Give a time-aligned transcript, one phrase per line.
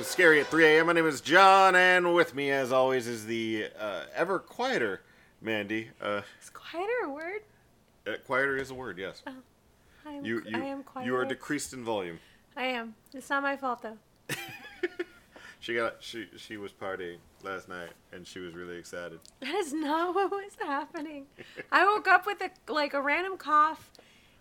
[0.00, 0.86] Welcome back to Everything Scary at 3 a.m.
[0.86, 5.02] My name is John, and with me, as always, is the uh, ever quieter
[5.42, 5.90] Mandy.
[6.00, 7.40] Uh, Is quieter a word?
[8.06, 9.22] uh, quieter is a word, yes.
[10.06, 11.06] I am, You, you, I am quieter.
[11.10, 12.18] you are decreased in volume.
[12.56, 12.94] I am.
[13.12, 13.98] It's not my fault though.
[15.62, 19.20] She got she she was partying last night, and she was really excited.
[19.40, 21.26] That is not what was happening.
[21.70, 23.90] I woke up with a like a random cough,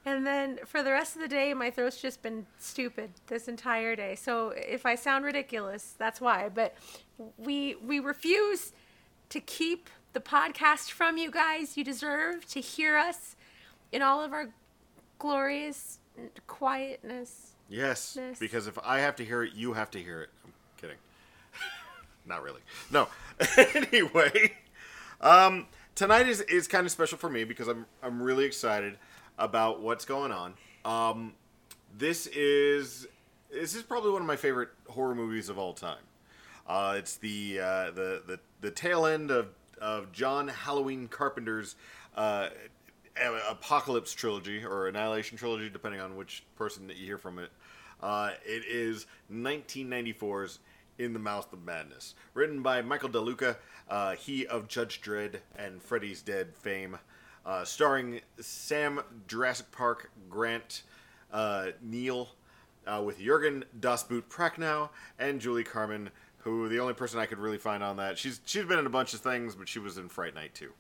[0.06, 3.96] and then for the rest of the day, my throat's just been stupid this entire
[3.96, 4.16] day.
[4.16, 6.50] So if I sound ridiculous, that's why.
[6.50, 6.76] But
[7.38, 8.72] we we refuse
[9.30, 11.78] to keep the podcast from you guys.
[11.78, 13.36] You deserve to hear us
[13.92, 14.50] in all of our
[15.18, 16.00] glorious
[16.48, 17.54] quietness.
[17.68, 20.30] Yes, because if I have to hear it, you have to hear it.
[20.44, 20.98] I'm kidding.
[22.26, 22.62] Not really.
[22.90, 23.10] No.
[23.92, 24.54] anyway,
[25.22, 28.98] um, tonight is, is kind of special for me because I'm I'm really excited
[29.40, 30.54] about what's going on.
[30.86, 31.34] Um,
[31.98, 33.08] this is
[33.52, 36.04] this is probably one of my favorite horror movies of all time.
[36.68, 39.48] Uh, it's the, uh, the the the tail end of
[39.82, 41.76] of John Halloween Carpenter's
[42.16, 42.50] uh,
[43.50, 47.50] Apocalypse trilogy or Annihilation trilogy, depending on which person that you hear from it.
[48.02, 50.60] Uh, it is 1994's
[50.98, 53.58] In the Mouth of Madness, written by Michael DeLuca,
[53.90, 56.98] uh, he of Judge Dredd and Freddy's Dead fame,
[57.46, 60.84] uh, starring Sam Jurassic Park Grant
[61.32, 62.30] uh, Neill,
[62.88, 64.90] uh, with Jurgen Das Boot Prochnow
[65.20, 68.18] and Julie Carmen, who the only person I could really find on that.
[68.18, 70.72] She's she's been in a bunch of things, but she was in Fright Night too.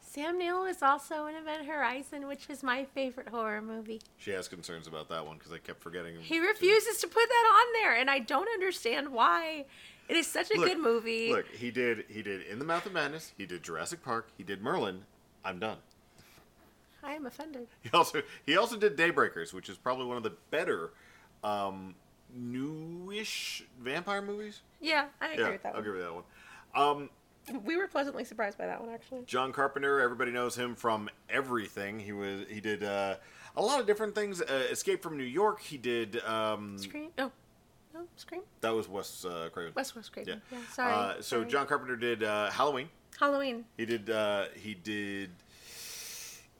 [0.00, 4.00] Sam Neill is also in Event Horizon, which is my favorite horror movie.
[4.16, 6.20] She has concerns about that one because I kept forgetting.
[6.20, 9.64] He refuses to put that on there, and I don't understand why.
[10.08, 11.32] It is such a Look, good movie.
[11.32, 13.32] Look, he did he did In the Mouth of Madness.
[13.36, 14.28] He did Jurassic Park.
[14.36, 15.02] He did Merlin.
[15.44, 15.78] I'm done.
[17.02, 17.66] I am offended.
[17.82, 20.90] He also he also did Daybreakers, which is probably one of the better
[21.42, 21.94] um,
[22.34, 24.62] newish vampire movies.
[24.80, 26.24] Yeah, I agree yeah, with that I'll give you that one.
[26.74, 27.10] Um,
[27.62, 29.22] We were pleasantly surprised by that one, actually.
[29.26, 31.98] John Carpenter, everybody knows him from everything.
[31.98, 33.16] He was he did uh,
[33.56, 34.40] a lot of different things.
[34.40, 35.60] Uh, Escape from New York.
[35.60, 37.10] He did um, Scream?
[37.18, 37.30] No.
[37.92, 38.40] No, Scream?
[38.60, 39.72] that was Wes uh, Craven.
[39.76, 40.40] West West Craven.
[40.50, 40.58] Yeah.
[40.58, 40.92] Yeah, sorry.
[40.92, 41.46] Uh, so sorry.
[41.46, 42.88] John Carpenter did uh, Halloween.
[43.18, 43.64] Halloween.
[43.76, 44.10] He did.
[44.10, 45.30] Uh, he did.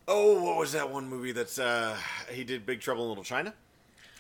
[0.07, 1.33] Oh, what was that one movie?
[1.33, 1.97] That's uh,
[2.31, 3.55] he did Big Trouble in Little China.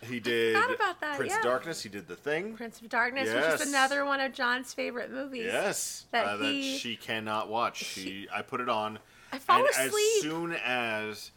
[0.08, 1.38] He did that, Prince yeah.
[1.38, 1.82] of Darkness.
[1.82, 2.54] He did The Thing.
[2.54, 5.46] Prince of Darkness, which is another one of John's favorite movies.
[5.46, 7.84] Yes, That uh, that she cannot watch.
[7.94, 8.98] She, I put it on.
[9.32, 9.92] I fall and asleep.
[9.92, 11.30] as soon as,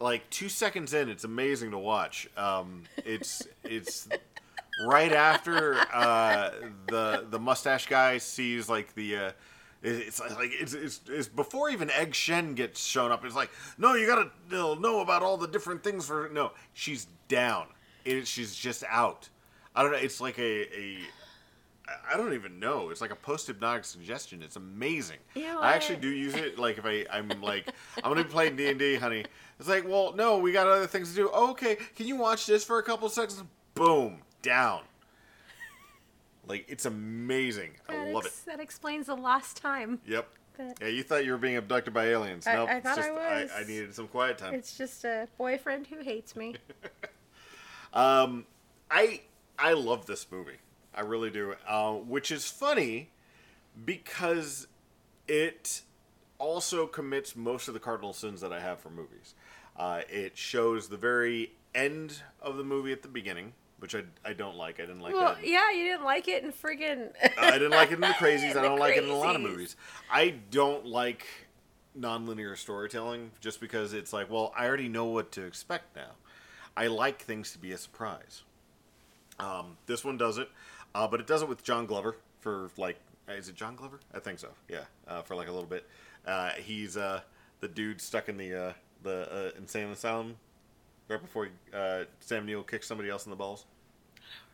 [0.00, 2.28] like two seconds in, it's amazing to watch.
[2.36, 4.08] Um, it's it's
[4.86, 6.50] right after uh,
[6.88, 9.16] the the mustache guy sees like the.
[9.16, 9.30] Uh,
[9.82, 13.24] it's like it's, it's, it's before even Egg Shen gets shown up.
[13.24, 16.28] It's like, no, you gotta know, about all the different things for.
[16.32, 17.66] No, she's down.
[18.04, 19.28] It, she's just out.
[19.76, 19.98] I don't know.
[19.98, 20.98] It's like a, a
[22.12, 22.90] I- don't even know.
[22.90, 24.42] It's like a post-hypnotic suggestion.
[24.42, 25.18] It's amazing.
[25.34, 26.58] You know I actually do use it.
[26.58, 29.24] Like if I, I'm like, I'm gonna be playing D and D, honey.
[29.60, 31.28] It's like, well, no, we got other things to do.
[31.30, 33.42] okay, can you watch this for a couple seconds?
[33.74, 34.82] Boom, down.
[36.48, 37.72] Like it's amazing.
[37.88, 38.46] I love ex- it.
[38.50, 40.00] that explains the last time.
[40.06, 40.28] Yep.
[40.56, 42.46] That- Yeah, you thought you were being abducted by aliens.
[42.46, 43.50] I- nope, I it's thought I just, was.
[43.56, 44.54] I, needed some quiet time.
[44.54, 46.56] It's just a boyfriend who hates me.
[47.92, 48.44] Um,
[48.90, 49.22] I
[49.58, 50.58] I love this movie.
[50.94, 51.54] I really do.
[51.66, 53.08] Uh, which is funny
[53.84, 54.66] because
[55.26, 55.82] it
[56.38, 59.34] also commits most of the cardinal sins that I have for movies.
[59.76, 64.32] Uh, it shows the very end of the movie at the beginning, which I, I
[64.32, 64.80] don't like.
[64.80, 65.46] I didn't like well, that.
[65.46, 68.56] yeah, you didn't like it in friggin' I didn't like it in the crazies.
[68.56, 69.76] I don't like it in a lot of movies.
[70.10, 71.26] I don't like
[71.98, 76.10] nonlinear storytelling just because it's like, well, I already know what to expect now.
[76.76, 78.42] I like things to be a surprise.
[79.38, 80.48] Um, this one does it,
[80.94, 82.98] uh, but it does it with John Glover for like,
[83.28, 84.00] is it John Glover?
[84.14, 84.48] I think so.
[84.68, 85.86] Yeah, uh, for like a little bit.
[86.26, 87.20] Uh, he's uh,
[87.60, 88.72] the dude stuck in the uh,
[89.02, 90.36] the uh, insane asylum
[91.08, 93.64] right before uh, Sam Neill kicks somebody else in the balls.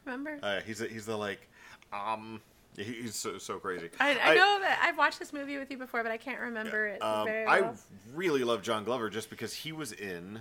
[0.04, 0.38] Remember?
[0.42, 1.48] Uh, he's he's the like,
[1.92, 2.40] um,
[2.76, 3.88] he's so so crazy.
[4.00, 6.86] I, I know that I've watched this movie with you before, but I can't remember
[6.86, 7.70] it Um, very I
[8.14, 10.40] really love John Glover just because he was in,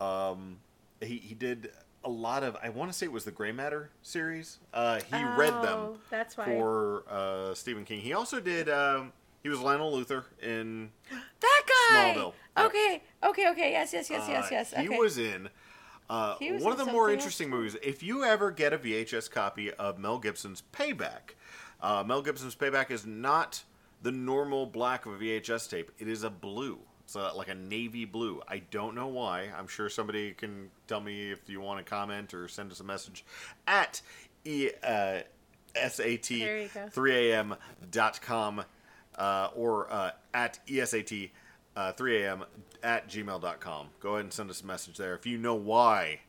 [0.00, 0.58] um,
[1.00, 1.70] he he did
[2.04, 4.58] a lot of I want to say it was the Gray Matter series.
[4.72, 6.46] Uh, he read them Oh, that's why.
[6.46, 8.00] for uh, Stephen King.
[8.00, 8.68] He also did.
[8.68, 10.90] Um, he was Lionel Luthor in
[11.40, 12.14] that guy.
[12.14, 12.32] Smallville.
[12.58, 13.02] Okay, yep.
[13.30, 13.70] okay, okay.
[13.72, 14.72] Yes, yes, yes, yes, uh, yes.
[14.72, 14.82] Okay.
[14.82, 15.48] He was in.
[16.08, 17.56] Uh, he was one in of the more interesting else?
[17.56, 17.76] movies.
[17.82, 21.34] If you ever get a VHS copy of Mel Gibson's Payback,
[21.80, 23.62] uh, Mel Gibson's Payback is not
[24.02, 25.92] the normal black of a VHS tape.
[25.98, 26.78] It is a blue.
[27.06, 28.42] so like a navy blue.
[28.48, 29.48] I don't know why.
[29.56, 32.84] I'm sure somebody can tell me if you want to comment or send us a
[32.84, 33.24] message
[33.66, 34.02] at
[34.44, 35.20] e, uh,
[35.76, 38.64] sat3am.com
[39.16, 41.30] uh, or uh, at esat
[41.76, 42.44] uh, 3am
[42.82, 43.88] at gmail.com.
[44.00, 45.14] Go ahead and send us a message there.
[45.14, 46.20] If you know why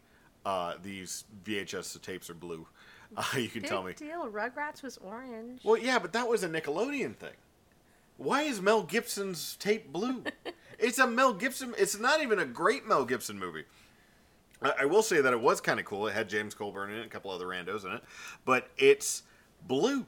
[0.46, 2.68] uh, these VHS tapes are blue,
[3.18, 3.94] uh, you can Big tell me.
[3.94, 4.28] deal.
[4.30, 5.62] Rugrats was orange.
[5.64, 7.34] Well, yeah, but that was a Nickelodeon thing.
[8.18, 10.24] Why is Mel Gibson's tape blue?
[10.80, 11.74] it's a Mel Gibson.
[11.78, 13.64] It's not even a great Mel Gibson movie.
[14.62, 16.08] I, I will say that it was kind of cool.
[16.08, 18.04] It had James Coburn in it, a couple other randos in it,
[18.46, 19.24] but it's
[19.68, 20.06] blue.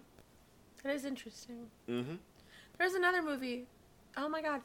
[0.83, 1.67] That is interesting.
[1.89, 2.15] Mm-hmm.
[2.83, 3.63] There's another movie.
[4.17, 4.59] Oh my god.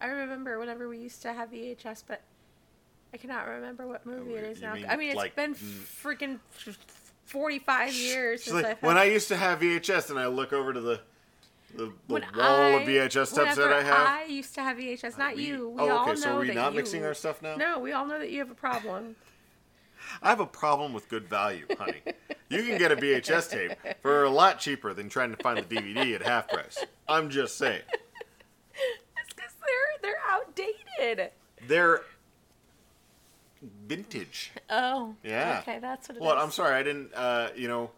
[0.00, 2.22] I remember whenever we used to have VHS, but
[3.12, 4.74] I cannot remember what oh, movie it is You now.
[4.74, 6.38] mean, I mean, it's like, been freaking
[7.24, 10.28] 45 years She's since like, I've when had- I used to have VHS, and I
[10.28, 11.00] look over to the
[11.74, 14.06] the, the when wall I, of VHS tapes that whenever I have.
[14.06, 15.70] I used to have VHS, not we- you.
[15.70, 17.56] We oh, all okay, so know are we that not you, mixing our stuff now?
[17.56, 19.16] No, we all know that you have a problem.
[20.22, 22.02] I have a problem with good value, honey.
[22.48, 23.72] you can get a VHS tape
[24.02, 26.84] for a lot cheaper than trying to find the DVD at half price.
[27.08, 27.82] I'm just saying.
[27.90, 31.30] It's because they're they're outdated.
[31.66, 32.02] They're
[33.86, 34.52] vintage.
[34.70, 35.14] Oh.
[35.22, 35.60] Yeah.
[35.62, 36.26] Okay, that's what it is.
[36.26, 37.90] Well, I'm sorry, I didn't, uh, you know,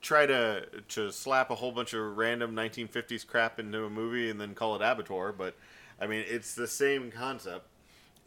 [0.00, 4.40] try to to slap a whole bunch of random 1950s crap into a movie and
[4.40, 5.56] then call it Abattoir, but
[6.00, 7.66] I mean, it's the same concept.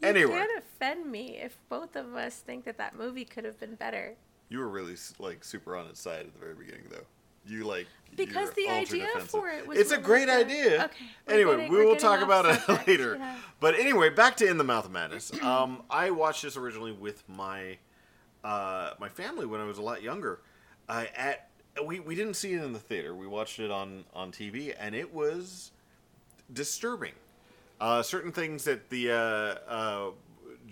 [0.02, 3.60] You anyway, can't offend me if both of us think that that movie could have
[3.60, 4.14] been better.
[4.50, 7.06] You were really like super on its side at the very beginning, though.
[7.46, 9.30] You like Because the idea defensive.
[9.30, 10.84] for it was It's a great idea.
[10.84, 13.16] Okay, Anyway, getting- we will talk about it later.
[13.16, 13.36] yeah.
[13.60, 15.32] But anyway, back to In the Mouth of Madness.
[15.42, 17.78] Um, I watched this originally with my
[18.44, 20.40] uh, my family when I was a lot younger.
[20.88, 21.48] Uh, at
[21.84, 23.14] we, we didn't see it in the theater.
[23.14, 25.70] We watched it on on TV, and it was
[26.52, 27.12] disturbing.
[27.80, 30.10] Uh, certain things that the uh, uh,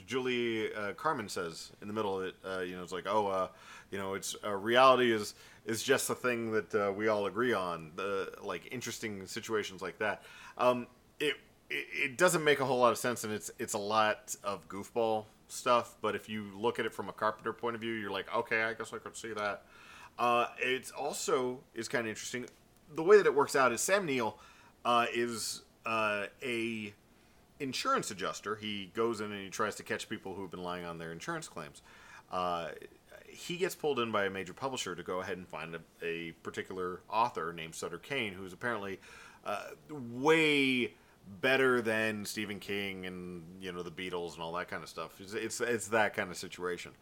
[0.06, 3.26] Julie uh, Carmen says in the middle of it, uh, you know, it's like, oh,
[3.26, 3.48] uh,
[3.90, 5.34] you know, it's uh, reality is
[5.66, 7.92] is just the thing that uh, we all agree on.
[7.96, 10.22] The like interesting situations like that.
[10.56, 10.86] Um,
[11.20, 11.36] it,
[11.70, 14.68] it it doesn't make a whole lot of sense, and it's it's a lot of
[14.68, 15.96] goofball stuff.
[16.00, 18.62] But if you look at it from a Carpenter point of view, you're like, okay,
[18.62, 19.62] I guess I could see that.
[20.18, 22.46] Uh, it's also is kind of interesting.
[22.94, 24.38] The way that it works out is Sam Neill
[24.84, 26.92] uh, is uh, a
[27.60, 28.56] insurance adjuster.
[28.56, 31.48] He goes in and he tries to catch people who've been lying on their insurance
[31.48, 31.82] claims.
[32.30, 32.68] Uh,
[33.26, 36.32] he gets pulled in by a major publisher to go ahead and find a, a
[36.42, 39.00] particular author named Sutter Kane, who's apparently
[39.44, 40.94] uh, way
[41.40, 45.20] better than Stephen King and you know the Beatles and all that kind of stuff.
[45.20, 46.92] It's it's, it's that kind of situation.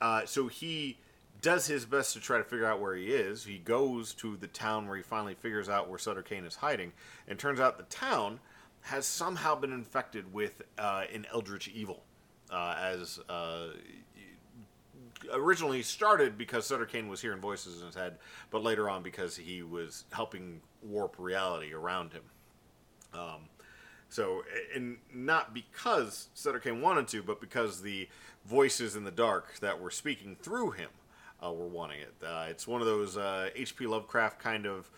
[0.00, 0.98] Uh, so he
[1.40, 3.44] does his best to try to figure out where he is.
[3.44, 6.92] He goes to the town where he finally figures out where Sutter Kane is hiding,
[7.28, 8.40] and turns out the town
[8.84, 12.02] has somehow been infected with uh, an eldritch evil,
[12.50, 13.68] uh, as uh,
[15.32, 18.18] originally started because Sutter Kane was hearing voices in his head,
[18.50, 22.22] but later on because he was helping warp reality around him.
[23.14, 23.48] Um,
[24.10, 24.42] so,
[24.74, 28.06] and not because Sutter Kane wanted to, but because the
[28.44, 30.90] voices in the dark that were speaking through him
[31.42, 32.14] uh, were wanting it.
[32.22, 33.86] Uh, it's one of those uh, H.P.
[33.86, 34.90] Lovecraft kind of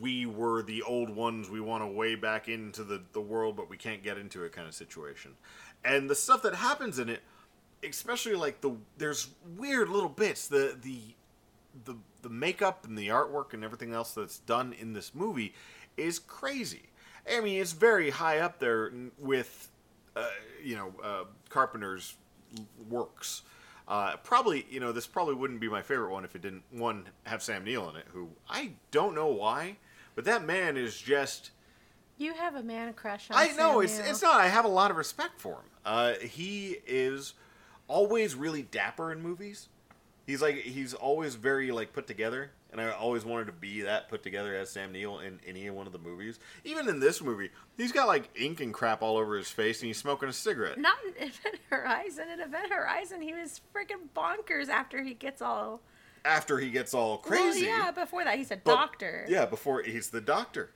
[0.00, 3.68] we were the old ones, we want to way back into the, the world, but
[3.68, 5.32] we can't get into it kind of situation.
[5.84, 7.22] And the stuff that happens in it,
[7.82, 11.00] especially like the there's weird little bits, the the
[11.84, 15.54] the the makeup and the artwork and everything else that's done in this movie
[15.96, 16.88] is crazy.
[17.30, 19.70] I mean, it's very high up there with,
[20.16, 20.28] uh,
[20.62, 22.16] you know, uh, Carpenter's
[22.88, 23.42] works.
[23.88, 27.08] Uh, probably, you know, this probably wouldn't be my favorite one if it didn't one
[27.24, 29.78] have Sam Neill in it, who I don't know why,
[30.14, 31.52] but that man is just.
[32.18, 34.10] You have a man crush on I know it's Neill.
[34.10, 34.40] it's not.
[34.40, 35.70] I have a lot of respect for him.
[35.86, 37.32] Uh, he is
[37.86, 39.68] always really dapper in movies.
[40.26, 44.08] He's like he's always very like put together, and I always wanted to be that
[44.08, 46.38] put together as Sam Neill in any one of the movies.
[46.64, 49.86] Even in this movie, he's got like ink and crap all over his face, and
[49.86, 50.78] he's smoking a cigarette.
[50.78, 52.24] Not in Event Horizon.
[52.32, 55.80] In Event Horizon, he was freaking bonkers after he gets all
[56.24, 59.24] After he gets all crazy, Well, yeah, before that, he's a But- doctor.
[59.28, 60.70] Yeah, before he's the doctor.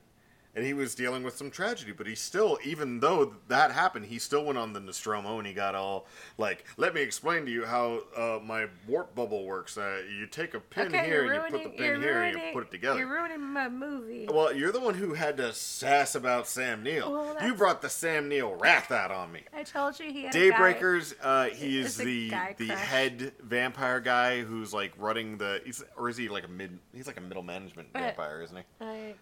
[0.54, 4.18] And he was dealing with some tragedy, but he still, even though that happened, he
[4.18, 6.06] still went on the Nostromo and he got all
[6.36, 9.78] like, "Let me explain to you how uh, my warp bubble works.
[9.78, 12.52] Uh, you take a pin Okay, here and you put the pin here and you
[12.52, 14.28] put it together." You're ruining my movie.
[14.30, 17.10] well, you're the one who had to sass about Sam Neill.
[17.10, 19.44] Well, you brought the Sam Neill wrath out on me.
[19.54, 20.34] I told you he had.
[20.34, 22.28] Daybreakers, uh, he is the
[22.58, 22.78] the crush.
[22.78, 25.62] head vampire guy who's like running the.
[25.64, 26.78] He's, or is he like a mid?
[26.94, 28.62] He's like a middle management Uh, vampire, isn't he?
[28.84, 29.14] I,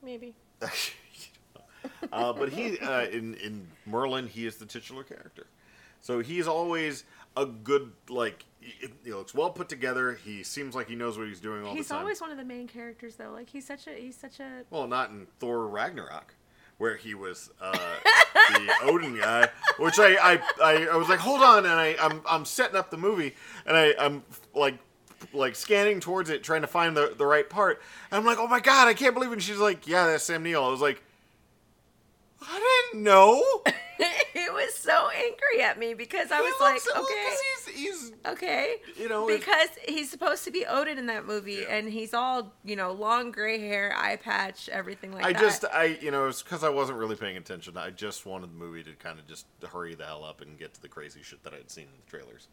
[0.00, 0.36] maybe.
[2.12, 5.46] uh, but he uh, in in Merlin, he is the titular character.
[6.00, 7.04] So he's always
[7.36, 8.44] a good like.
[8.60, 10.14] He, looks well put together.
[10.24, 12.00] He seems like he knows what he's doing all He's the time.
[12.00, 13.30] He's always one of the main characters though.
[13.30, 16.34] Like he's such a he's such a Well, not in Thor Ragnarok,
[16.78, 17.72] where he was uh,
[18.54, 19.48] the Odin guy.
[19.78, 22.90] Which I, I, I, I was like, hold on, and I, I'm, I'm setting up
[22.90, 23.34] the movie,
[23.66, 24.22] and I, I'm
[24.54, 24.78] like,
[25.32, 27.80] like scanning towards it, trying to find the, the right part.
[28.10, 29.34] And I'm like, oh my god, I can't believe it.
[29.34, 30.64] And she's like, yeah, that's Sam Neill.
[30.64, 31.02] I was like,
[32.46, 33.42] I didn't know.
[34.34, 37.06] he was so angry at me because I He was like, well,
[37.66, 41.76] he's, he's, okay, you know, because he's supposed to be Odin in that movie, Yeah.
[41.76, 45.38] and he's all you know, long gray hair, eye patch, everything like I that.
[45.38, 47.78] I just, I, you know, it's because I wasn't really paying attention.
[47.78, 50.74] I just wanted the movie to kind of just hurry the hell up and get
[50.74, 52.48] to the crazy shit that I'd seen in the trailers.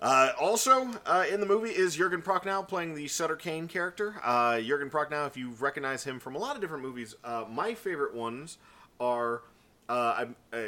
[0.00, 4.16] Uh, also, uh, in the movie is Jurgen Prochnow playing the Sutter Kane character.
[4.22, 7.74] Uh, Jurgen Prochnow, if you recognize him from a lot of different movies, uh, my
[7.74, 8.58] favorite ones
[9.00, 9.42] are
[9.88, 10.58] uh, uh,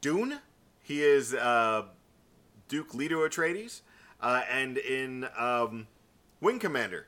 [0.00, 0.40] Dune.
[0.82, 1.30] He is
[2.68, 3.80] Duke Leto Atreides,
[4.20, 5.86] and in um,
[6.40, 7.06] Wing Commander,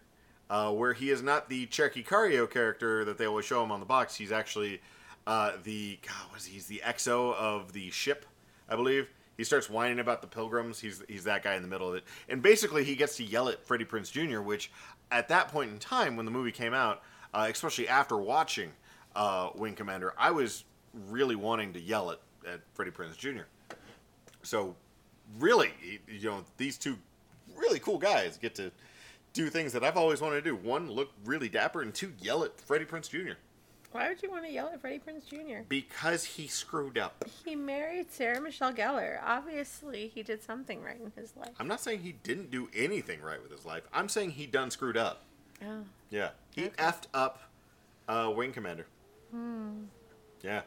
[0.48, 3.86] where he is not the Tchéky Karyo character that they always show him on the
[3.86, 4.16] box.
[4.16, 4.80] He's actually
[5.26, 6.54] the God, what is he?
[6.54, 8.24] He's the XO of the ship,
[8.68, 9.10] I believe.
[9.40, 10.78] He starts whining about the pilgrims.
[10.78, 13.48] He's he's that guy in the middle of it, and basically he gets to yell
[13.48, 14.70] at Freddie Prinze Jr., which
[15.10, 17.00] at that point in time when the movie came out,
[17.32, 18.70] uh, especially after watching
[19.16, 20.64] uh, Wing Commander, I was
[21.08, 23.44] really wanting to yell at, at Freddie Prinze Jr.
[24.42, 24.76] So
[25.38, 25.70] really,
[26.06, 26.98] you know, these two
[27.56, 28.70] really cool guys get to
[29.32, 30.54] do things that I've always wanted to do.
[30.54, 33.38] One, look really dapper, and two, yell at Freddie Prinze Jr.
[33.92, 35.62] Why would you want to yell at Freddie Prinze Jr.?
[35.68, 37.24] because he screwed up.
[37.44, 39.18] He married Sarah Michelle Gellar.
[39.24, 41.50] Obviously, he did something right in his life.
[41.58, 43.82] I'm not saying he didn't do anything right with his life.
[43.92, 45.22] I'm saying he done screwed up.
[45.64, 46.74] Oh, Yeah, he Okay.
[46.76, 47.40] effed up
[48.08, 48.86] uh, Wing Commander.
[49.32, 49.84] Hmm.
[50.42, 50.62] Yeah,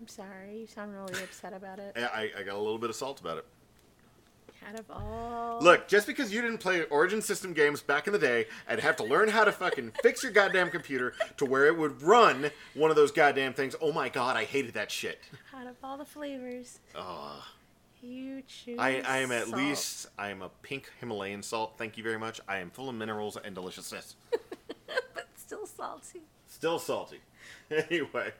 [0.00, 0.58] I'm sorry.
[0.60, 1.92] You sound really upset about it.
[1.96, 3.46] I, I- I got a little bit of salt about it.
[4.68, 5.58] Out of all.
[5.60, 8.96] Look, just because you didn't play Origin System games back in the day and have
[8.96, 12.90] to learn how to fucking fix your goddamn computer to where it would run one
[12.90, 15.18] of those goddamn things, oh my god, I hated that shit.
[15.54, 17.44] Out of all the flavors, Oh,
[18.00, 18.78] you choose.
[18.78, 19.56] I, I am at salt.
[19.56, 21.74] least, I am a pink Himalayan salt.
[21.78, 22.40] Thank you very much.
[22.48, 24.16] I am full of minerals and deliciousness.
[25.14, 26.22] but still salty.
[26.46, 27.20] Still salty.
[27.70, 28.32] anyway,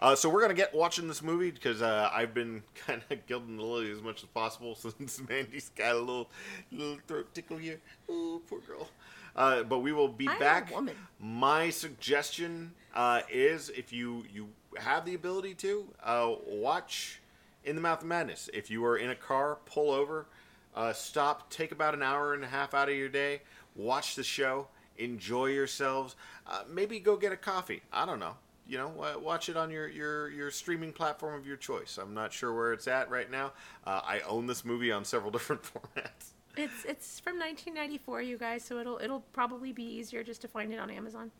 [0.00, 3.56] uh, so we're gonna get watching this movie because uh, I've been kind of gilding
[3.56, 6.30] the lily as much as possible since Mandy's got a little
[6.70, 7.80] little throat tickle here.
[8.10, 8.88] Ooh, poor girl.
[9.34, 10.72] Uh, but we will be I am a back.
[11.20, 14.48] My suggestion uh, is if you you
[14.78, 17.20] have the ability to uh, watch
[17.64, 18.48] In the Mouth of Madness.
[18.52, 20.26] If you are in a car, pull over,
[20.74, 23.42] uh, stop, take about an hour and a half out of your day,
[23.74, 26.16] watch the show, enjoy yourselves.
[26.46, 27.82] Uh, maybe go get a coffee.
[27.92, 28.36] I don't know.
[28.68, 31.98] You know, watch it on your, your, your streaming platform of your choice.
[31.98, 33.52] I'm not sure where it's at right now.
[33.86, 36.32] Uh, I own this movie on several different formats.
[36.56, 38.64] It's it's from 1994, you guys.
[38.64, 41.30] So it'll it'll probably be easier just to find it on Amazon.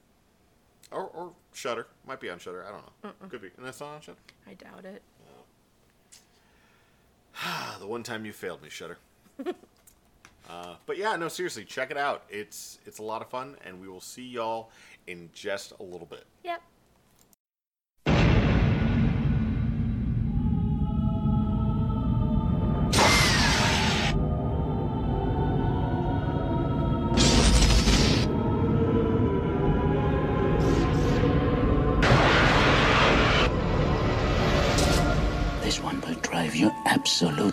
[0.91, 1.87] Or, or Shudder.
[2.07, 2.65] Might be on Shudder.
[2.65, 3.29] I don't know.
[3.29, 3.51] Could be.
[3.57, 4.19] And that's not on Shudder.
[4.47, 5.03] I doubt it.
[7.43, 8.99] Ah, the one time you failed me, Shudder.
[10.51, 12.25] uh, but yeah, no, seriously, check it out.
[12.29, 14.71] It's it's a lot of fun, and we will see y'all
[15.07, 16.25] in just a little bit.
[16.45, 16.63] Yep.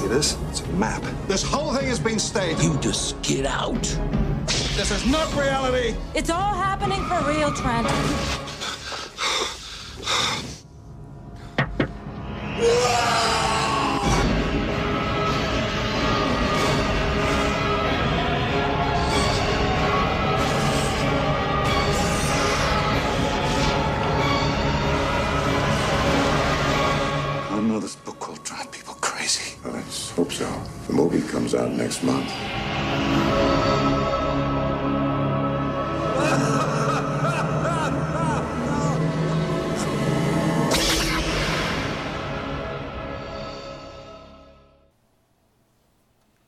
[0.00, 0.38] See this?
[0.48, 1.02] It's a map.
[1.28, 2.62] This whole thing has been staged.
[2.62, 3.82] You just get out.
[4.74, 5.94] This is not reality.
[6.14, 7.86] It's all happening for real, Trent.
[12.62, 13.59] I
[30.20, 30.62] hope so.
[30.86, 32.30] The movie comes out next month.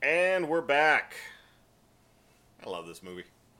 [0.03, 1.15] And we're back.
[2.63, 3.23] I love this movie.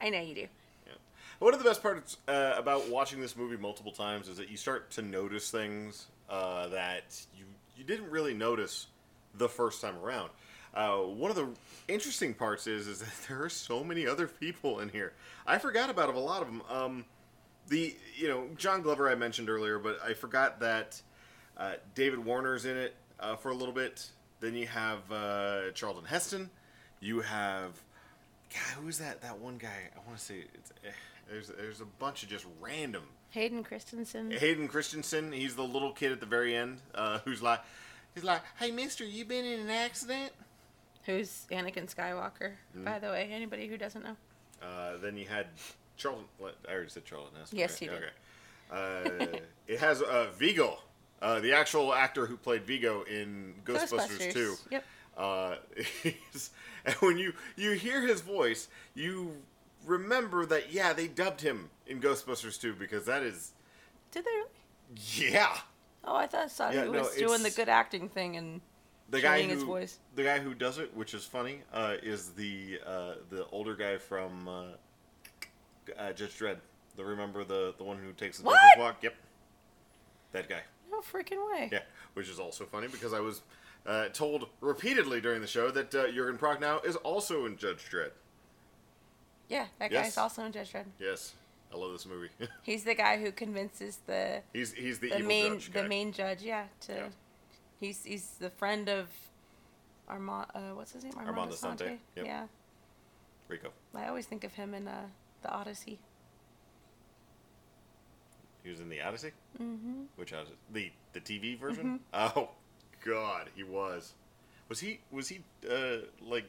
[0.00, 0.40] I know you do.
[0.40, 0.92] Yeah.
[1.40, 4.56] One of the best parts uh, about watching this movie multiple times is that you
[4.56, 7.44] start to notice things uh, that you
[7.76, 8.86] you didn't really notice
[9.34, 10.30] the first time around.
[10.74, 11.48] Uh, one of the
[11.88, 15.12] interesting parts is is that there are so many other people in here.
[15.46, 16.62] I forgot about a lot of them.
[16.70, 17.04] Um,
[17.68, 21.00] the you know John Glover I mentioned earlier, but I forgot that
[21.56, 24.10] uh, David Warner's in it uh, for a little bit.
[24.40, 26.50] Then you have uh, Charlton Heston.
[27.00, 27.72] You have
[28.52, 29.22] God, who is that?
[29.22, 29.90] That one guy.
[29.94, 30.72] I want to say it's.
[30.84, 30.90] Eh,
[31.28, 33.04] there's there's a bunch of just random.
[33.36, 34.30] Hayden Christensen.
[34.30, 35.30] Hayden Christensen.
[35.30, 37.60] He's the little kid at the very end uh, who's like,
[38.14, 40.32] he's like, "Hey, Mister, you been in an accident?"
[41.04, 42.84] Who's Anakin Skywalker, Mm.
[42.84, 43.28] by the way?
[43.30, 44.16] Anybody who doesn't know.
[44.62, 45.46] Uh, then you had
[45.98, 46.24] Charlton.
[46.66, 47.58] I already said Charlton Heston.
[47.58, 47.82] Yes, right?
[47.82, 47.98] you did.
[47.98, 49.34] Okay.
[49.34, 49.38] Uh,
[49.68, 50.78] it has uh, Vigo,
[51.22, 54.56] uh, the actual actor who played Vigo in Ghostbusters, Ghostbusters, 2.
[54.70, 54.84] yep.
[55.16, 55.56] Uh,
[56.02, 56.50] he's-
[56.86, 59.36] and when you you hear his voice, you
[59.86, 63.52] remember that yeah, they dubbed him in Ghostbusters 2 because that is
[64.12, 65.32] Did they really?
[65.32, 65.56] yeah.
[66.04, 68.60] Oh, I thought saw Yeah, he no, was doing the good acting thing and
[69.08, 69.98] the guy who his voice.
[70.14, 73.96] the guy who does it, which is funny, uh, is the uh, the older guy
[73.98, 74.62] from uh,
[75.96, 76.58] uh, Judge Dredd.
[76.96, 78.58] The remember the the one who takes the What?
[78.78, 78.96] Walk.
[79.02, 79.14] Yep,
[80.32, 80.60] that guy.
[80.90, 81.68] No freaking way.
[81.72, 81.80] Yeah,
[82.14, 83.42] which is also funny because I was
[83.86, 88.10] uh, told repeatedly during the show that uh, Jurgen Prochnow is also in Judge Dredd.
[89.48, 90.06] Yeah, that Yes.
[90.06, 90.86] guy's also in Judge Dredd.
[90.98, 91.34] Yes,
[91.72, 92.30] I love this movie.
[92.62, 96.42] He's the guy who convinces the he's he's the, the main judge the main judge.
[96.42, 97.08] Yeah, to Yeah.
[97.80, 99.08] he's he's the friend of
[100.08, 100.46] Armand.
[100.54, 101.12] Uh, what's his name?
[101.16, 102.26] Armand Assante, yep.
[102.26, 102.46] Yeah,
[103.48, 103.70] Rico.
[103.94, 105.06] I always think of him in uh,
[105.42, 105.98] the Odyssey.
[108.64, 109.30] He was in the Odyssey.
[109.60, 110.02] Mm-hmm.
[110.16, 110.54] Which Odyssey?
[110.72, 112.00] The the TV version?
[112.12, 112.50] Oh
[113.04, 114.14] God, he was.
[114.68, 116.46] Was he was he uh like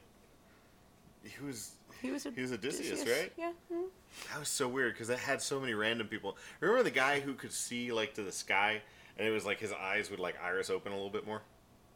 [1.23, 2.25] he was He was.
[2.25, 3.31] A he was Odysseus, right?
[3.37, 3.51] Yeah.
[3.73, 3.85] mhm.
[4.31, 6.37] That was so weird because it had so many random people.
[6.59, 8.81] Remember the guy who could see like to the sky
[9.17, 11.41] and it was like his eyes would like iris open a little bit more?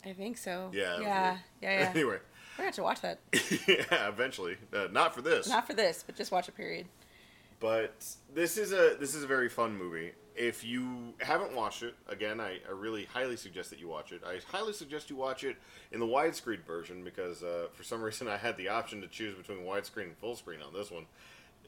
[0.06, 0.72] I think so.
[0.74, 1.00] Yeah.
[1.00, 1.38] Yeah.
[1.62, 1.80] Yeah.
[1.80, 1.90] Yeah.
[1.96, 2.18] anyway,
[2.58, 3.20] We're gonna have to watch that.
[3.68, 4.58] yeah, eventually.
[4.74, 5.48] Uh, not for this.
[5.48, 6.88] Not for this, but just watch a period.
[7.60, 7.94] but
[8.34, 10.14] this is a this is a very fun movie.
[10.36, 14.22] If you haven't watched it, again, I, I really highly suggest that you watch it.
[14.26, 15.58] I highly suggest you watch it
[15.92, 19.36] in the widescreen version because uh, for some reason I had the option to choose
[19.36, 21.06] between widescreen and full screen on this one.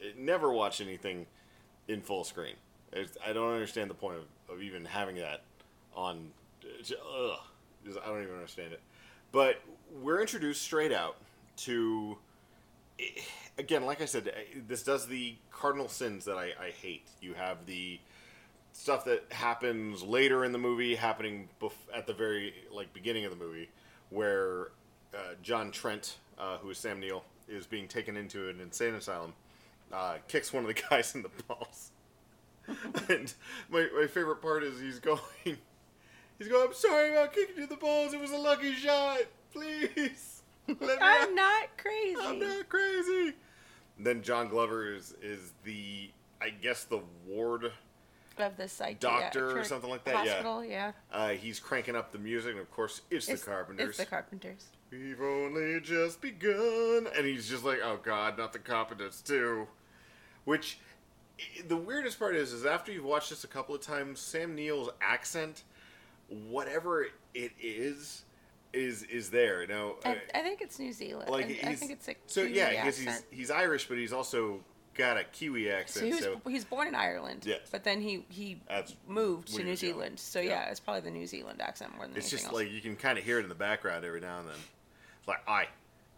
[0.00, 1.26] It, never watch anything
[1.88, 2.54] in full screen.
[2.92, 5.42] It's, I don't understand the point of, of even having that
[5.94, 6.30] on.
[6.64, 7.38] Ugh,
[7.86, 8.80] I don't even understand it.
[9.30, 9.60] But
[10.02, 11.16] we're introduced straight out
[11.58, 12.16] to
[13.58, 17.06] again, like I said, eh, this does the cardinal sins that I, I hate.
[17.20, 17.98] You have the
[18.74, 23.30] stuff that happens later in the movie happening bef- at the very like beginning of
[23.30, 23.70] the movie,
[24.10, 24.72] where
[25.14, 29.32] uh, John Trent, uh, who is Sam Neill, is being taken into an insane asylum,
[29.92, 31.92] uh, kicks one of the guys in the balls.
[33.08, 33.32] and
[33.70, 36.68] my, my favorite part is he's going, he's going.
[36.68, 38.12] I'm sorry about kicking you in the balls.
[38.12, 39.20] It was a lucky shot.
[39.52, 40.42] Please.
[40.68, 42.16] Let me out." I'm not crazy.
[42.20, 43.34] I'm not crazy.
[43.98, 46.10] Then John Glover is is the
[46.40, 47.70] I guess the ward.
[48.38, 50.32] Of the psych Doctor or something like that, yeah.
[50.32, 50.92] Hospital, yeah.
[51.12, 53.90] Uh, he's cranking up the music, and of course it's, the Carpenters.
[53.90, 54.66] It's the Carpenters.
[54.90, 59.68] We've only just begun, and he's just like, "Oh God, not the Carpenters too."
[60.44, 60.78] Which
[61.38, 64.54] i- the weirdest part is, is after you've watched this a couple of times, Sam
[64.54, 65.62] Neill's accent,
[66.28, 68.24] whatever it is,
[68.72, 69.66] is is there.
[69.66, 71.30] Now, I, I think it's New Zealand.
[71.30, 73.26] like I, he's, think it's a so Kiwi yeah, because he's accent.
[73.30, 74.60] he's Irish, but he's also
[74.94, 76.06] got a Kiwi So accent.
[76.06, 77.44] he was So, he's born in Ireland.
[77.46, 77.60] Yes.
[77.70, 79.76] But then he he That's moved to New.
[79.76, 80.18] Zealand.
[80.20, 80.50] So Yeah.
[80.64, 80.70] yeah.
[80.70, 82.54] it's probably the New Zealand accent more than it's just else.
[82.54, 84.56] like you can kind of hear it in the background every now and then.
[85.18, 85.66] It's like, I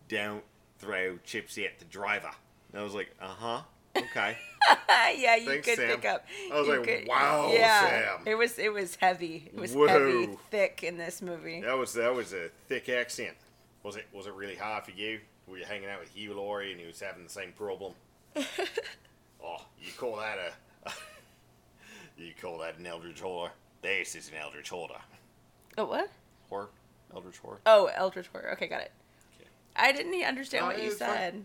[0.08, 0.44] don't
[0.78, 2.30] throw chips at the driver.
[2.72, 3.60] And I was like, uh huh,
[3.96, 4.36] okay.
[5.16, 5.96] yeah, you Thanks, could Sam.
[5.96, 6.26] pick up.
[6.52, 9.50] I was you like, could- "Wow, yeah, Sam." It was it was heavy.
[9.54, 9.86] It was Whoa.
[9.86, 11.60] heavy, thick in this movie.
[11.62, 13.36] that was that was a thick accent.
[13.84, 15.20] Was it was it really hard for you?
[15.46, 17.92] Were you hanging out with Hugh Laurie and he was having the same problem?
[19.44, 20.38] oh, you call that
[20.84, 20.90] a
[22.18, 23.50] you call that an eldritch horror?
[23.82, 25.00] This is an eldritch horror.
[25.78, 26.10] Oh what?
[26.48, 26.68] Horror,
[27.14, 27.58] eldritch horror.
[27.66, 28.52] Oh, Eldritch Horror.
[28.52, 28.92] Okay, got it.
[29.40, 29.48] Okay.
[29.74, 30.98] I didn't understand No, what you fine.
[30.98, 31.44] said.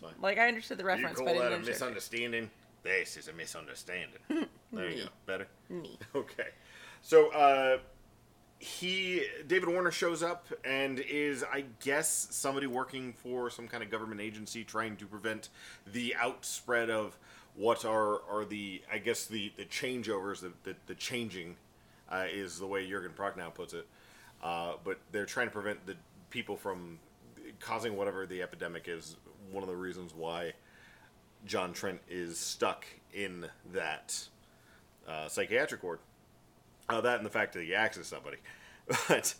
[0.00, 0.10] Fine.
[0.20, 1.66] Like I understood the reference, You call but that a it.
[1.66, 2.50] misunderstanding?
[2.82, 4.18] This is a misunderstanding.
[4.72, 5.08] there you go.
[5.26, 5.46] Better.
[5.68, 5.98] Me.
[6.14, 6.48] Okay.
[7.02, 7.78] So uh,
[8.60, 13.90] he David Warner shows up and is I guess somebody working for some kind of
[13.90, 15.48] government agency trying to prevent
[15.90, 17.16] the outspread of
[17.56, 21.56] what are are the I guess the the changeovers the the, the changing
[22.12, 23.86] uh, is the way Jurgen Prochnow puts it.
[24.42, 25.96] Uh, but they're trying to prevent the
[26.28, 26.98] people from
[27.60, 29.16] causing whatever the epidemic is.
[29.50, 30.52] One of the reasons why
[31.46, 34.28] John Trent is stuck in that
[35.08, 36.00] uh, psychiatric ward.
[36.90, 38.38] Uh, that and the fact that he axes somebody.
[39.08, 39.34] But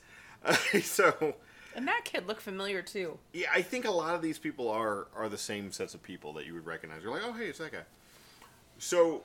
[0.45, 1.35] uh, so
[1.75, 3.19] And that kid looked familiar too.
[3.33, 6.33] yeah, I think a lot of these people are are the same sets of people
[6.35, 7.03] that you would recognize.
[7.03, 7.83] You're like, oh hey, it's that guy.
[8.79, 9.23] So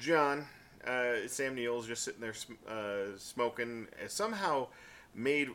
[0.00, 0.46] John,
[0.86, 2.34] uh, Sam Neill's just sitting there
[2.68, 3.86] uh, smoking.
[4.08, 4.68] Somehow
[5.14, 5.48] made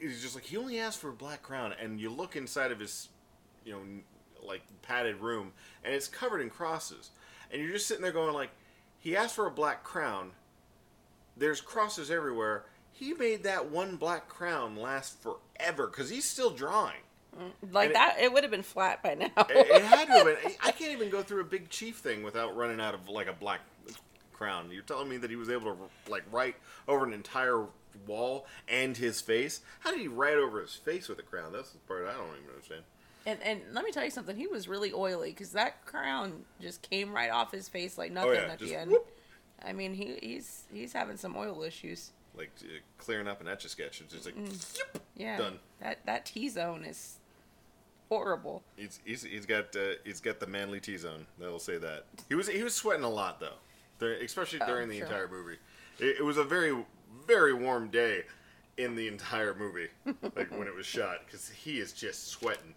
[0.00, 2.80] he's just like he only asked for a black crown, and you look inside of
[2.80, 3.08] his,
[3.64, 3.80] you know,
[4.46, 5.52] like padded room,
[5.84, 7.10] and it's covered in crosses,
[7.50, 8.50] and you're just sitting there going like,
[8.98, 10.32] he asked for a black crown.
[11.40, 12.64] There's crosses everywhere.
[12.92, 17.00] He made that one black crown last forever because he's still drawing.
[17.36, 19.26] Mm, like And it- that, it, would have been flat by now.
[19.48, 20.36] it, it had to have been.
[20.62, 23.32] I can't even go through a big chief thing without running out of like a
[23.32, 23.60] black
[24.32, 24.68] crown.
[24.70, 27.64] You're telling me that he was able to like write over an entire
[28.06, 29.60] wall and his face?
[29.80, 31.52] How did he write over his face with a crown?
[31.52, 32.82] That's the part I don't even understand.
[33.26, 34.36] And and let me tell you something.
[34.36, 38.14] He was really oily because that crown just came right off his face like oh,
[38.14, 38.90] nothing Oh, yeah, at just the end.
[38.90, 39.06] whoop.
[39.64, 42.10] I mean, he he's he's having some oil issues.
[42.36, 42.66] Like uh,
[42.98, 44.00] clearing up an etch a sketch.
[44.00, 44.80] It's just like Mm.
[45.16, 45.58] Yeah, Done.
[45.80, 47.16] That that T zone is
[48.08, 48.62] horrible.
[48.76, 51.26] he's, he's he's got uh, he's got the manly T zone.
[51.38, 52.04] They'll say that.
[52.28, 53.56] He was he was sweating a lot though,
[53.98, 55.06] Dur- especially Oh, during the sure.
[55.06, 55.58] entire movie.
[55.98, 56.74] It, it was a very
[57.26, 58.22] very warm day
[58.76, 59.88] in the entire movie,
[60.36, 62.74] like when it was shot, because he is just sweating.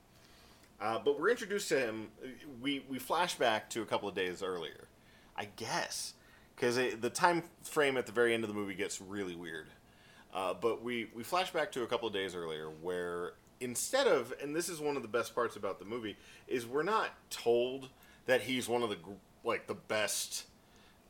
[0.81, 2.09] Uh, but we're introduced to him.
[2.61, 4.87] We we flash back to a couple of days earlier,
[5.37, 6.13] I guess,
[6.55, 9.67] because the time frame at the very end of the movie gets really weird.
[10.33, 14.33] Uh, but we we flash back to a couple of days earlier where instead of
[14.41, 17.89] and this is one of the best parts about the movie is we're not told
[18.25, 18.97] that he's one of the
[19.43, 20.45] like the best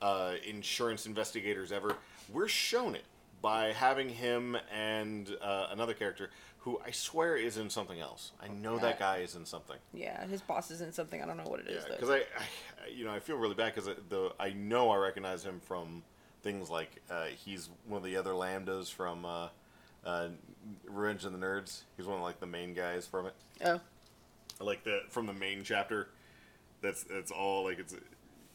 [0.01, 1.95] uh, insurance investigators ever.
[2.31, 3.05] We're shown it
[3.41, 6.29] by having him and uh, another character
[6.63, 8.31] who I swear is in something else.
[8.41, 9.77] I know that guy is in something.
[9.93, 11.21] Yeah, his boss is in something.
[11.21, 11.95] I don't know what it is Yeah, though.
[11.95, 15.43] because I, I, you know, I feel really bad because the I know I recognize
[15.43, 16.03] him from
[16.41, 19.47] things like uh, he's one of the other lambdas from uh,
[20.05, 20.29] uh,
[20.87, 21.81] Revenge of the Nerds.
[21.97, 23.33] He's one of like the main guys from it,
[23.65, 23.79] oh,
[24.61, 26.07] like the from the main chapter.
[26.81, 27.95] That's that's all like it's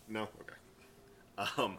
[0.08, 1.50] no okay.
[1.58, 1.76] Um,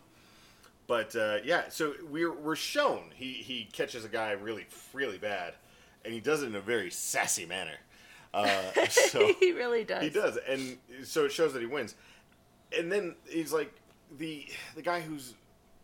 [0.88, 5.54] but uh, yeah, so we're we're shown he he catches a guy really really bad,
[6.06, 7.78] and he does it in a very sassy manner.
[8.34, 10.04] Uh, so he really does.
[10.04, 11.96] he does, and so it shows that he wins.
[12.78, 13.74] And then he's like
[14.18, 15.34] the the guy who's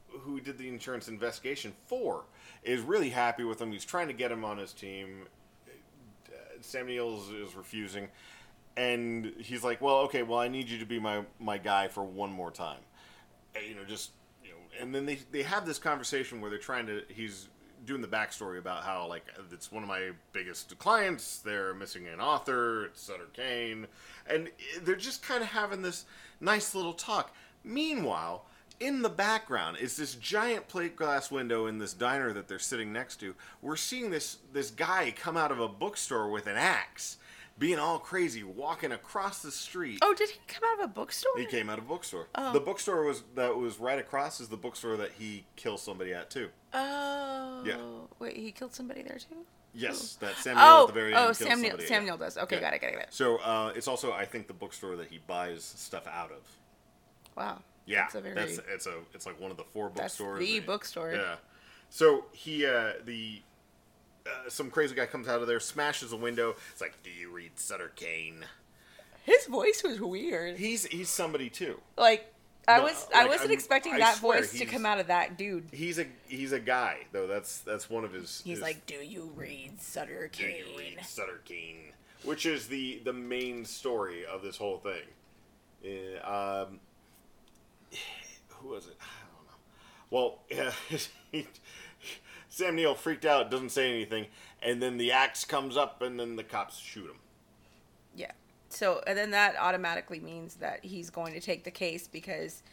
[0.10, 2.24] who did the insurance investigation for
[2.64, 3.72] is really happy with him.
[3.72, 5.28] He's trying to get him on his team.
[6.62, 8.08] Sam Neill is, is refusing,
[8.78, 12.04] and he's like, "Well, okay, well, I need you to be my my guy for
[12.04, 12.80] one more time."
[13.56, 14.12] And, you know, just
[14.44, 17.04] you know, and then they they have this conversation where they're trying to.
[17.10, 17.50] He's
[17.86, 21.38] doing the backstory about how like it's one of my biggest clients.
[21.40, 22.86] They're missing an author.
[22.86, 23.88] It's Sutter Kane,
[24.28, 24.50] and
[24.84, 26.06] they're just kind of having this
[26.40, 27.34] nice little talk.
[27.64, 28.46] Meanwhile,
[28.80, 32.92] in the background is this giant plate glass window in this diner that they're sitting
[32.92, 33.36] next to.
[33.62, 37.18] We're seeing this this guy come out of a bookstore with an axe,
[37.58, 40.00] being all crazy, walking across the street.
[40.02, 41.38] Oh, did he come out of a bookstore?
[41.38, 42.28] He came out of a bookstore.
[42.36, 42.54] Oh.
[42.54, 46.30] The bookstore was that was right across is the bookstore that he kills somebody at
[46.30, 46.50] too.
[46.76, 47.64] Oh.
[47.66, 47.78] Yeah.
[48.20, 49.38] Wait, he killed somebody there too.
[49.74, 51.18] Yes, that Sam Neill Oh, at the very end.
[51.22, 52.06] oh, kills Sam Neill- somebody, Sam.
[52.06, 52.38] Neill does.
[52.38, 53.08] Okay, got it, got it, got it.
[53.14, 56.38] So uh, it's also I think the bookstore that he buys stuff out of.
[57.36, 57.62] Wow.
[57.86, 58.36] Yeah, That's a very.
[58.36, 60.40] that's it's a it's like one of the four That's bookstores.
[60.40, 61.14] the that- bookstore.
[61.14, 61.36] Yeah.
[61.90, 63.42] So he uh, the
[64.26, 66.56] uh, some crazy guy comes out of there, smashes a window.
[66.72, 68.46] It's like, do you read Sutter Kane?
[69.24, 70.58] His voice was weird.
[70.58, 71.80] He's he's somebody too.
[71.98, 72.34] Like
[72.68, 75.38] I No, was I wasn't I'm- expecting I that voice to come out of that
[75.38, 75.68] dude.
[75.72, 77.28] He's a he's a guy though.
[77.28, 78.42] That's that's one of his.
[78.44, 81.94] He's his- like, "Do you read Sutter Do you Kane?" read Sutter Kane?
[82.24, 85.04] Which is the the main story of this whole thing.
[86.24, 86.80] Uh, um,
[88.60, 88.98] who was it?
[89.00, 89.58] I don't know.
[90.10, 90.72] Well, yeah,
[91.32, 91.48] he,
[92.50, 94.28] Sam Neill freaked out, doesn't say anything,
[94.62, 97.20] and then the axe comes up, and then the cops shoot him.
[98.70, 102.64] So, and then that automatically means that he's going to take the case because,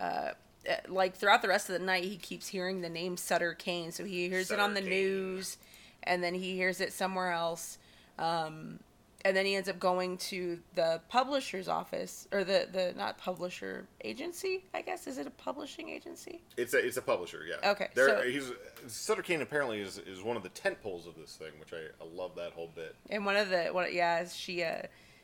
[0.00, 3.54] uh, uh, like throughout the rest of the night, he keeps hearing the name Sutter
[3.54, 3.92] Kane.
[3.92, 4.90] So he hears it on the Kane.
[4.90, 5.58] news,
[6.04, 7.78] and then he hears it somewhere else.
[8.18, 8.78] Um,
[9.24, 13.86] and then he ends up going to the publisher's office, or the the not publisher
[14.02, 15.06] agency, I guess.
[15.06, 16.42] Is it a publishing agency?
[16.56, 17.70] It's a it's a publisher, yeah.
[17.70, 18.50] Okay, There, so- he's
[18.88, 21.86] Sutter Kane apparently is, is one of the tent poles of this thing, which I,
[22.02, 22.96] I love that whole bit.
[23.10, 24.82] And one of the what yeah she uh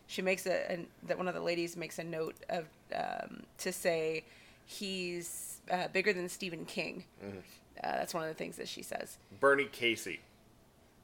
[0.08, 3.72] she makes a, a that one of the ladies makes a note of um, to
[3.72, 4.24] say
[4.66, 7.04] he's uh, bigger than Stephen King.
[7.24, 7.38] Mm-hmm.
[7.38, 9.18] Uh, that's one of the things that she says.
[9.38, 10.20] Bernie Casey.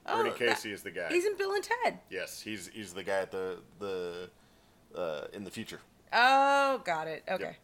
[0.06, 1.08] Bernie Casey is the guy.
[1.08, 1.98] He's in Bill and Ted.
[2.10, 4.28] yes, he's he's the guy at the the
[4.96, 5.80] uh, in the future.
[6.12, 7.22] Oh, got it.
[7.30, 7.56] Okay.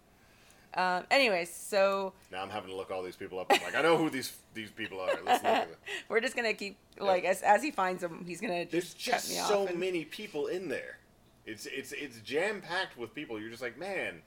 [0.72, 3.46] Um, anyways, so Now I'm having to look all these people up.
[3.50, 5.08] I'm like, I know who these these people are.
[5.24, 5.68] Let's look at
[6.08, 9.12] we're just gonna keep like as as he finds them, he's gonna There's just cut
[9.16, 9.70] just me so off.
[9.70, 10.98] and- many people in there.
[11.50, 13.40] It's it's it's jam packed with people.
[13.40, 14.22] You're just like, man,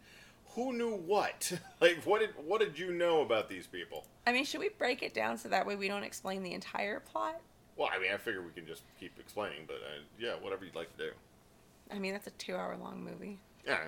[0.50, 1.52] who knew what?
[1.82, 4.06] like, what did what did you know about these people?
[4.28, 7.00] I mean, should we break it down so that way we don't explain the entire
[7.00, 7.40] plot?
[7.78, 10.76] Well, I mean, I figure we can just keep explaining, but uh, yeah, whatever you'd
[10.76, 11.12] like to do.
[11.92, 13.40] I mean, that's a two-hour-long movie.
[13.66, 13.80] Yeah.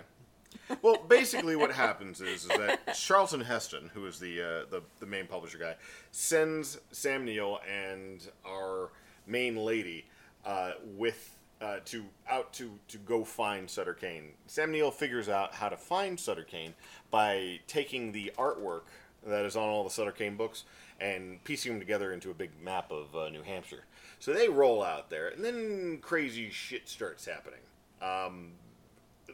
[0.81, 5.05] Well, basically, what happens is, is that Charlton Heston, who is the, uh, the the
[5.05, 5.75] main publisher guy,
[6.11, 8.91] sends Sam Neill and our
[9.27, 10.05] main lady
[10.45, 14.33] uh, with uh, to out to to go find Sutter Kane.
[14.47, 16.73] Sam Neill figures out how to find Sutter Kane
[17.11, 18.83] by taking the artwork
[19.25, 20.65] that is on all the Sutter Kane books
[20.99, 23.83] and piecing them together into a big map of uh, New Hampshire.
[24.19, 27.59] So they roll out there, and then crazy shit starts happening.
[28.01, 28.51] Um,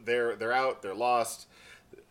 [0.03, 1.47] they're they're out, they're lost,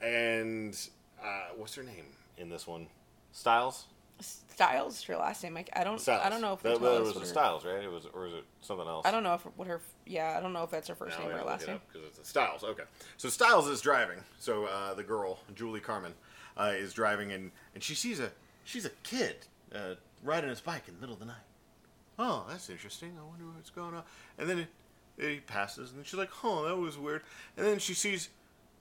[0.00, 0.76] and
[1.22, 2.86] uh, what's her name in this one?
[3.32, 3.86] Styles.
[4.20, 5.54] Styles her last name.
[5.54, 6.00] Like, I don't.
[6.00, 6.22] Styles.
[6.24, 7.82] I don't know if that, was her- Styles, right?
[7.82, 9.06] It was, or is it something else?
[9.06, 9.80] I don't know if what her.
[10.10, 11.80] Yeah, I don't know if that's her first name or last name.
[11.92, 12.64] because it's a Styles.
[12.64, 12.82] Okay,
[13.16, 14.18] so Styles is driving.
[14.40, 16.14] So uh, the girl, Julie Carmen,
[16.56, 18.30] uh, is driving, and and she sees a
[18.64, 19.36] she's a kid
[19.74, 19.94] uh,
[20.24, 21.36] riding his bike in the middle of the night.
[22.18, 23.12] Oh, that's interesting.
[23.18, 24.02] I wonder what's going on.
[24.36, 24.68] And then it,
[25.18, 27.22] he passes, and she's like, "Oh, that was weird."
[27.56, 28.30] And then she sees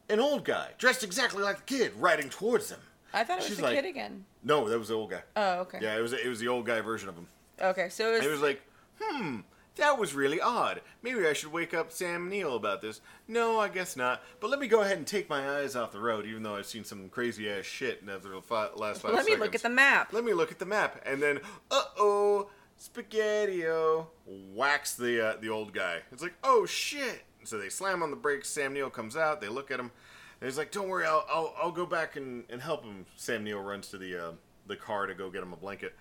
[0.09, 2.79] an old guy dressed exactly like the kid riding towards them.
[3.13, 4.25] I thought it was She's the like- kid again.
[4.43, 5.21] No, that was the old guy.
[5.35, 5.79] Oh, okay.
[5.81, 7.27] Yeah, it was it was the old guy version of him.
[7.61, 8.25] Okay, so it was.
[8.25, 8.61] It was like,
[8.99, 9.39] hmm,
[9.79, 10.81] that was really odd.
[11.01, 13.01] Maybe I should wake up Sam Neill about this.
[13.27, 14.21] No, I guess not.
[14.39, 16.65] But let me go ahead and take my eyes off the road, even though I've
[16.65, 18.41] seen some crazy ass shit in the
[18.75, 20.13] last five Let me look at the map.
[20.13, 21.39] Let me look at the map, and then,
[21.71, 24.07] uh oh, Spaghetti-O
[24.53, 25.99] whacks the uh, the old guy.
[26.11, 27.23] It's like, oh shit!
[27.43, 28.49] So they slam on the brakes.
[28.49, 29.41] Sam Neill comes out.
[29.41, 29.91] They look at him.
[30.39, 33.43] And he's like, "Don't worry, I'll I'll, I'll go back and, and help him." Sam
[33.43, 34.31] Neill runs to the uh,
[34.67, 35.93] the car to go get him a blanket,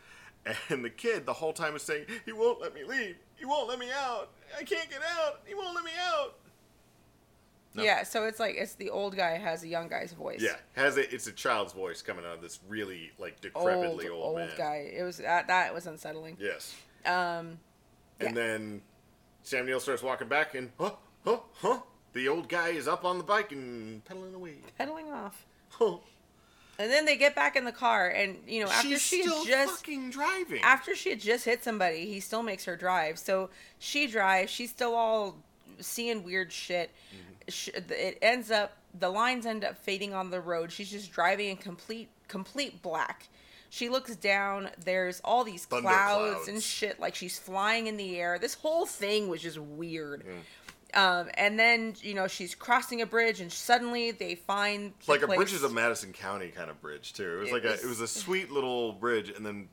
[0.68, 3.16] and the kid the whole time is saying, "He won't let me leave.
[3.36, 4.30] He won't let me out.
[4.58, 5.40] I can't get out.
[5.44, 6.34] He won't let me out."
[7.74, 7.82] No.
[7.82, 10.40] Yeah, so it's like it's the old guy has a young guy's voice.
[10.40, 14.22] Yeah, has a it's a child's voice coming out of this really like decrepitly old,
[14.22, 14.50] old man.
[14.56, 14.90] guy.
[14.96, 16.36] It was that that was unsettling.
[16.40, 16.74] Yes.
[17.04, 17.58] Um,
[18.20, 18.82] And then
[19.42, 20.92] Sam Neill starts walking back, and huh,
[21.24, 21.80] huh, huh.
[22.14, 24.56] The old guy is up on the bike and pedaling away.
[24.76, 25.46] pedaling off.
[25.68, 25.98] Huh.
[26.78, 29.44] And then they get back in the car, and you know after She's she still
[29.44, 30.60] just fucking driving.
[30.62, 33.18] after she had just hit somebody, he still makes her drive.
[33.18, 34.50] So she drives.
[34.50, 35.36] She's still all
[35.80, 36.90] seeing weird shit.
[37.48, 37.92] Mm-hmm.
[37.92, 40.70] It ends up the lines end up fading on the road.
[40.70, 43.28] She's just driving in complete complete black.
[43.70, 44.70] She looks down.
[44.82, 46.48] There's all these clouds, clouds.
[46.48, 46.98] and shit.
[47.00, 48.38] Like she's flying in the air.
[48.38, 50.24] This whole thing was just weird.
[50.24, 50.40] Mm.
[50.98, 55.22] Um, and then you know she's crossing a bridge, and suddenly they find the like
[55.22, 57.34] a place- Bridges of Madison County kind of bridge too.
[57.36, 59.68] It was It like was- a it was a sweet little bridge, and then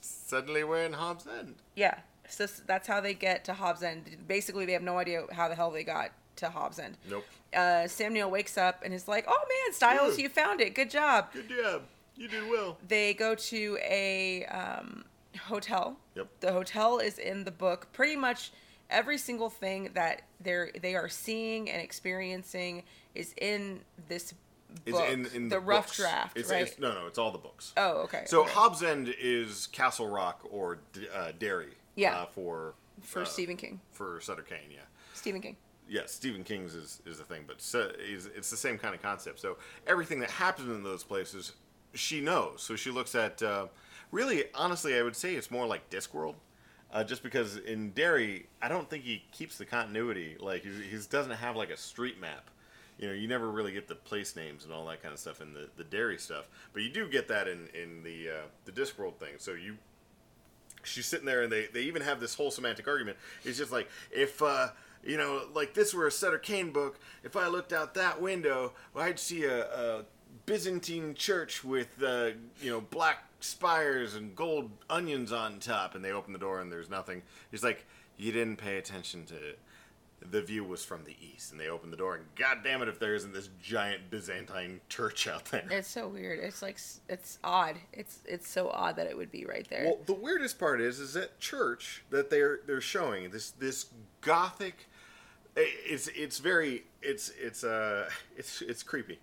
[0.00, 1.56] suddenly we're in Hobbs End.
[1.76, 1.98] Yeah.
[2.28, 4.16] So that's how they get to Hobbs End.
[4.26, 6.96] Basically, they have no idea how the hell they got to Hobbs End.
[7.08, 7.24] Nope.
[7.54, 10.24] Uh, Sam Neill wakes up and is like, "Oh man, Styles, Yeah.
[10.24, 10.74] you found it.
[10.74, 11.82] Good job." Good job.
[12.16, 12.78] You did well.
[12.88, 15.04] They go to a um,
[15.48, 15.98] hotel.
[16.14, 16.28] Yep.
[16.40, 17.88] The hotel is in the book.
[17.92, 18.50] Pretty much
[18.90, 22.82] every single thing that they're they are seeing and experiencing
[23.14, 24.34] is in this
[24.86, 25.08] book.
[25.08, 25.96] in, in the, the, rough books.
[25.98, 26.62] draft, It's, right?
[26.62, 27.72] it's- no, no, it's all the books.
[27.76, 28.24] oh, okay.
[28.26, 28.52] So okay.
[28.52, 31.74] Hobbs End is Castle Rock or D- uh, Derry.
[31.94, 32.16] Yeah.
[32.16, 33.80] Uh, for for uh, Stephen King.
[33.92, 34.78] For Sutter Kane, yeah.
[35.14, 35.56] Stephen King.
[35.88, 39.02] Yes, Stephen King's is, is the thing, but so, is, it's the same kind of
[39.02, 39.38] concept.
[39.38, 41.52] So everything that happens in those places,
[41.92, 42.62] she knows.
[42.62, 43.42] So she looks at.
[43.42, 43.66] Uh,
[44.10, 46.36] really, honestly, I would say it's more like Discworld,
[46.94, 50.36] uh, just because in Derry, I don't think he keeps the continuity.
[50.38, 52.48] Like he, doesn't have like a street map.
[52.98, 55.40] You know, you never really get the place names and all that kind of stuff
[55.40, 58.72] in the, the Derry stuff, but you do get that in in the uh, the
[58.72, 59.34] Discworld thing.
[59.38, 59.76] So you
[60.84, 63.16] she's sitting there and they, they even have this whole semantic argument.
[63.44, 64.68] It's just like if uh,
[65.04, 68.72] you know, like this were a Sutter Kane book, if I looked out that window,
[68.94, 70.04] well, I'd see a, a
[70.46, 72.30] Byzantine church with uh,
[72.60, 76.72] you know black spires and gold onions on top, and they open the door and
[76.72, 77.22] there's nothing.
[77.52, 79.34] It's like you didn't pay attention to.
[80.30, 82.88] The view was from the east, and they opened the door, and god damn it,
[82.88, 85.66] if there isn't this giant Byzantine church out there.
[85.70, 86.38] It's so weird.
[86.38, 86.78] It's like
[87.10, 87.76] it's odd.
[87.92, 89.84] It's it's so odd that it would be right there.
[89.84, 93.86] Well, the weirdest part is, is that church that they're they're showing this this
[94.22, 94.88] gothic.
[95.56, 99.18] It's it's very it's it's uh it's it's creepy.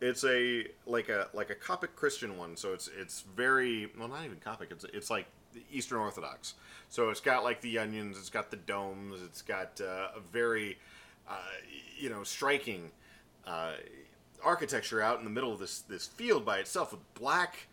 [0.00, 4.24] It's a like a like a Coptic Christian one, so it's it's very well not
[4.24, 4.70] even Coptic.
[4.70, 5.26] It's it's like
[5.70, 6.54] Eastern Orthodox.
[6.88, 10.78] So it's got like the onions, it's got the domes, it's got uh, a very,
[11.28, 11.34] uh,
[11.98, 12.90] you know, striking
[13.46, 13.72] uh,
[14.42, 17.68] architecture out in the middle of this this field by itself with black,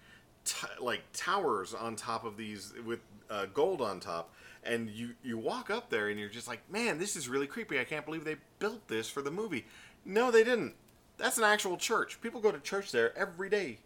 [0.46, 4.34] t- like towers on top of these with uh, gold on top.
[4.64, 7.80] And you you walk up there and you're just like, man, this is really creepy.
[7.80, 9.66] I can't believe they built this for the movie.
[10.04, 10.76] No, they didn't.
[11.18, 12.22] That's an actual church.
[12.22, 13.80] People go to church there every day.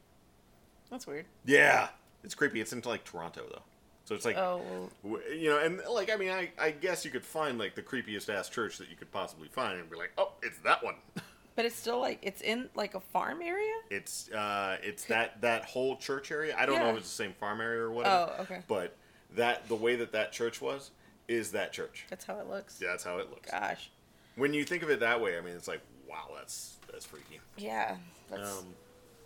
[0.89, 1.25] That's weird.
[1.45, 1.87] Yeah,
[2.23, 2.59] it's creepy.
[2.59, 3.61] It's in like Toronto though,
[4.03, 7.23] so it's like, Oh, you know, and like I mean, I, I guess you could
[7.23, 10.33] find like the creepiest ass church that you could possibly find and be like, oh,
[10.43, 10.95] it's that one.
[11.55, 13.73] but it's still like it's in like a farm area.
[13.89, 16.55] It's uh, it's that that whole church area.
[16.57, 18.33] I don't know if it's the same farm area or whatever.
[18.37, 18.63] Oh, okay.
[18.67, 18.97] But
[19.35, 20.91] that the way that that church was
[21.27, 22.05] is that church.
[22.09, 22.79] That's how it looks.
[22.81, 23.49] Yeah, that's how it looks.
[23.49, 23.89] Gosh.
[24.35, 27.39] When you think of it that way, I mean, it's like, wow, that's that's freaky.
[27.57, 27.95] Yeah.
[28.29, 28.65] That's Um,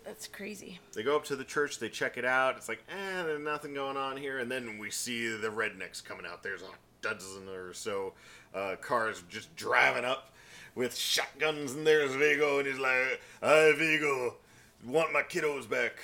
[0.04, 0.78] that's crazy.
[0.94, 2.56] They go up to the church, they check it out.
[2.56, 4.38] It's like, eh, there's nothing going on here.
[4.38, 6.42] And then we see the rednecks coming out.
[6.42, 6.66] There's a
[7.02, 8.12] dozen or so
[8.54, 10.30] uh, cars just driving up
[10.76, 11.72] with shotguns.
[11.72, 14.36] And there's Vigo, and he's like, "Hi, Vigo,
[14.84, 15.94] want my kiddos back."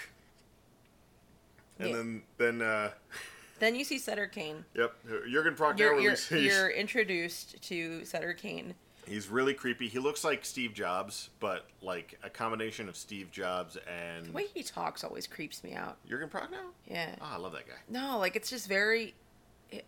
[1.78, 1.96] And Yeah.
[1.96, 2.90] then, then, uh,
[3.60, 4.64] Then you see Sutter Kane.
[4.74, 4.92] yep,
[5.30, 8.74] Jurgen Prochnow You're, you're, you're introduced to Sutter Kane.
[9.06, 9.88] He's really creepy.
[9.88, 14.46] He looks like Steve Jobs, but like a combination of Steve Jobs and The way
[14.54, 15.96] he talks always creeps me out.
[16.08, 16.70] Jurgen Prochnow.
[16.86, 17.14] Yeah.
[17.20, 17.74] Oh, I love that guy.
[17.88, 19.14] No, like it's just very.
[19.70, 19.84] It,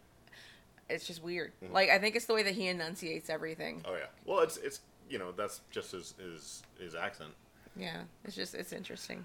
[0.90, 1.53] it's just weird.
[1.62, 1.72] Mhm.
[1.72, 3.83] Like I think it's the way that he enunciates everything.
[3.87, 4.07] Oh yeah.
[4.24, 7.31] Well, it's it's you know that's just his his his accent.
[7.77, 9.24] Yeah, it's just it's interesting.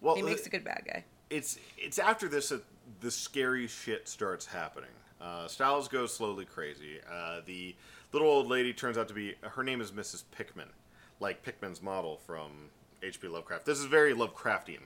[0.00, 1.04] Well, he makes uh, a good bad guy.
[1.30, 2.62] It's it's after this that
[3.00, 4.90] the scary shit starts happening.
[5.20, 7.00] Uh, Styles goes slowly crazy.
[7.10, 7.74] Uh, the
[8.16, 10.24] little old lady turns out to be her name is Mrs.
[10.30, 10.68] Pickman,
[11.20, 12.70] like Pickman's model from
[13.02, 13.28] H.P.
[13.28, 13.66] Lovecraft.
[13.66, 14.80] This is very Lovecraftian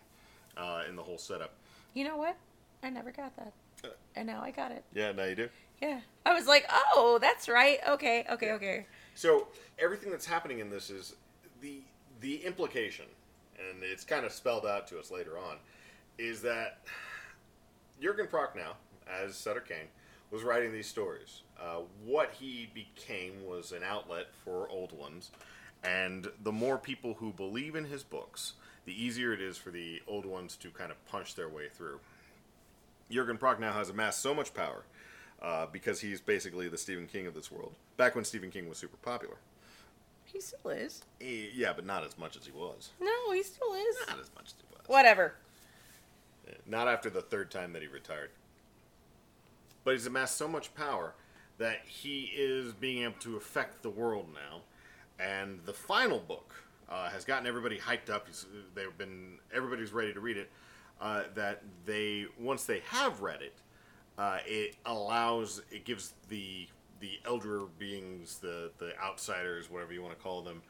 [0.57, 1.55] uh, in the whole setup.
[1.95, 2.37] You know what?
[2.83, 3.53] I never got that,
[4.16, 4.83] and now I got it.
[4.93, 5.49] Yeah, now you do.
[5.81, 7.79] Yeah, I was like, oh, that's right.
[7.88, 8.87] Okay, okay, okay.
[9.14, 9.47] So
[9.79, 11.14] everything that's happening in this is
[11.61, 11.83] the
[12.21, 13.07] the implication,
[13.59, 15.59] and it's kind of spelled out to us later on,
[16.19, 16.81] is that
[18.03, 18.73] Jurgen Prochnow,
[19.09, 19.87] as Sutter Kane,
[20.31, 21.43] was writing these stories.
[21.61, 25.31] Uh, what he became was an outlet for old ones,
[25.85, 28.55] and the more people who believe in his books,
[28.87, 32.01] the easier it is for the old ones to kind of punch their way through.
[33.11, 34.85] Jurgen Prochnow has amassed so much power
[35.43, 37.73] uh, because he's basically the Stephen King of this world.
[37.97, 39.37] Back when Stephen King was super popular.
[40.25, 41.03] He still is.
[41.21, 42.90] Eh, Yeah, but not as much as he was.
[43.01, 43.97] No, he still is.
[44.09, 44.87] Not as much as he was.
[44.87, 45.35] Whatever.
[46.49, 48.31] Eh, Not after the third time that he retired.
[49.85, 51.14] But he's amassed so much power
[51.59, 54.61] that he is being able to affect the world now.
[55.19, 56.55] And the final book
[56.88, 58.27] uh, has gotten everybody hyped up.
[58.75, 60.51] They've been everybody's ready to read it.
[61.01, 63.55] Uh, that they once they have read it,
[64.19, 66.66] uh, it allows it gives the
[67.01, 70.62] the elder beings, the the outsiders, whatever you want to call them,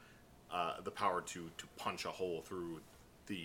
[0.51, 2.79] uh, the power to to punch a hole through
[3.27, 3.43] the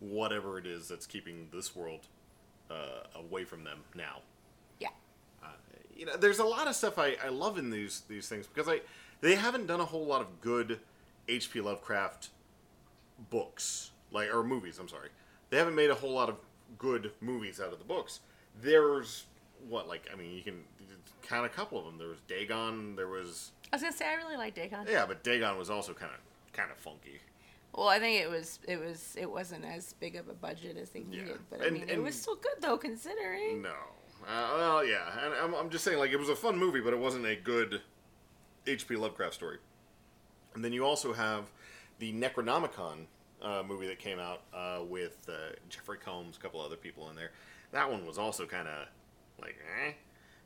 [0.00, 2.06] whatever it is that's keeping this world
[2.70, 4.18] uh, away from them now.
[6.02, 6.06] Yeah.
[6.06, 8.68] You know, there's a lot of stuff I, I love in these these things because
[8.68, 8.80] I
[9.20, 10.80] they haven't done a whole lot of good
[11.28, 11.60] H.P.
[11.60, 12.30] Lovecraft
[13.30, 14.78] books like or movies.
[14.78, 15.08] I'm sorry,
[15.50, 16.36] they haven't made a whole lot of
[16.78, 18.20] good movies out of the books.
[18.60, 19.24] There's
[19.68, 20.64] what like I mean you can
[21.22, 21.98] count a couple of them.
[21.98, 22.96] There was Dagon.
[22.96, 24.86] There was I was gonna say I really like Dagon.
[24.90, 27.20] yeah, but Dagon was also kind of kind of funky.
[27.74, 30.90] Well, I think it was it was it wasn't as big of a budget as
[30.90, 33.62] they needed, but I And- mean, it was still good though considering.
[33.62, 33.74] No.
[34.22, 36.92] Uh, well, yeah, and I'm, I'm just saying, like, it was a fun movie, but
[36.92, 37.80] it wasn't a good
[38.66, 38.96] H.P.
[38.96, 39.58] Lovecraft story.
[40.54, 41.44] And then you also have
[41.98, 43.06] the Necronomicon
[43.42, 47.16] uh, movie that came out uh, with uh, Jeffrey Combs, a couple other people in
[47.16, 47.30] there.
[47.72, 48.86] That one was also kind of
[49.40, 49.56] like,
[49.86, 49.92] eh.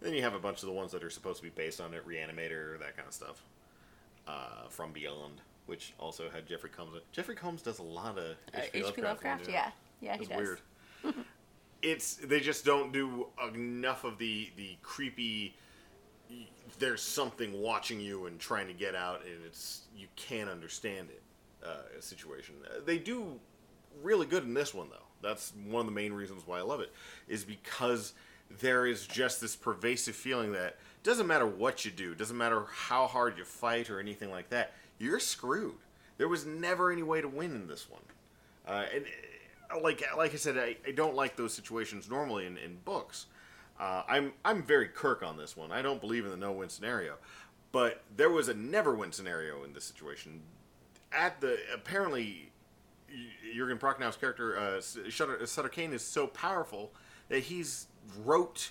[0.01, 1.93] Then you have a bunch of the ones that are supposed to be based on
[1.95, 3.43] it, Reanimator, that kind of stuff.
[4.29, 6.91] Uh, From Beyond, which also had Jeffrey Combs.
[7.13, 8.79] Jeffrey Combs does a lot of Uh, H.P.
[8.79, 8.83] H.P.
[8.83, 9.05] Lovecraft.
[9.07, 9.71] Lovecraft, ones, yeah.
[10.01, 10.39] Yeah, he It's does.
[10.39, 10.61] weird
[11.83, 15.55] it's they just don't do enough of the the creepy
[16.79, 21.23] there's something watching you and trying to get out and it's you can't understand it
[21.65, 22.55] uh, situation.
[22.65, 23.39] Uh, they do
[24.03, 24.97] really good in this one though.
[25.23, 26.93] That's one of the main reasons why i love it
[27.27, 28.13] is because
[28.61, 33.07] there is just this pervasive feeling that doesn't matter what you do doesn't matter how
[33.07, 35.75] hard you fight or anything like that you're screwed.
[36.19, 38.01] There was never any way to win in this one.
[38.67, 39.05] Uh, and
[39.83, 43.27] like like I said, I, I don't like those situations normally in, in books.
[43.79, 45.73] Uh, I'm I'm very Kirk on this one.
[45.73, 47.17] I don't believe in the no win scenario,
[47.73, 50.41] but there was a never win scenario in this situation.
[51.13, 52.51] At the apparently,
[53.55, 56.93] Jurgen Prochnow's character uh, Sutter, Sutter Kane is so powerful
[57.29, 57.87] that he's
[58.25, 58.71] wrote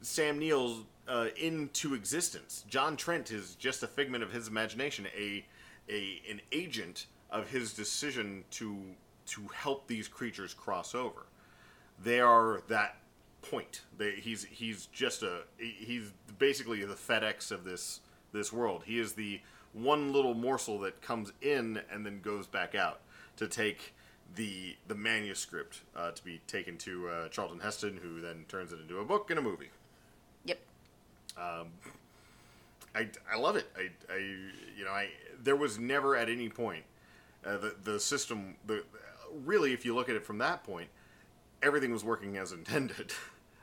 [0.00, 2.64] Sam Neill uh, into existence.
[2.68, 5.44] John Trent is just a figment of his imagination, a
[5.88, 8.78] a an agent of his decision to
[9.26, 11.26] to help these creatures cross over.
[12.02, 12.96] They are that
[13.42, 13.82] point.
[13.96, 18.00] They, he's he's just a he's basically the FedEx of this
[18.32, 18.82] this world.
[18.86, 19.40] He is the
[19.72, 23.00] one little morsel that comes in and then goes back out
[23.36, 23.94] to take
[24.34, 28.80] the the manuscript uh, to be taken to uh, Charlton Heston, who then turns it
[28.80, 29.70] into a book and a movie.
[30.44, 30.58] Yep.
[31.36, 31.68] Um,
[32.94, 33.66] I, I love it.
[33.76, 34.16] I, I
[34.76, 35.10] you know I
[35.42, 36.84] there was never at any point
[37.44, 38.82] uh, the the system the
[39.44, 40.88] really if you look at it from that point
[41.62, 43.12] everything was working as intended.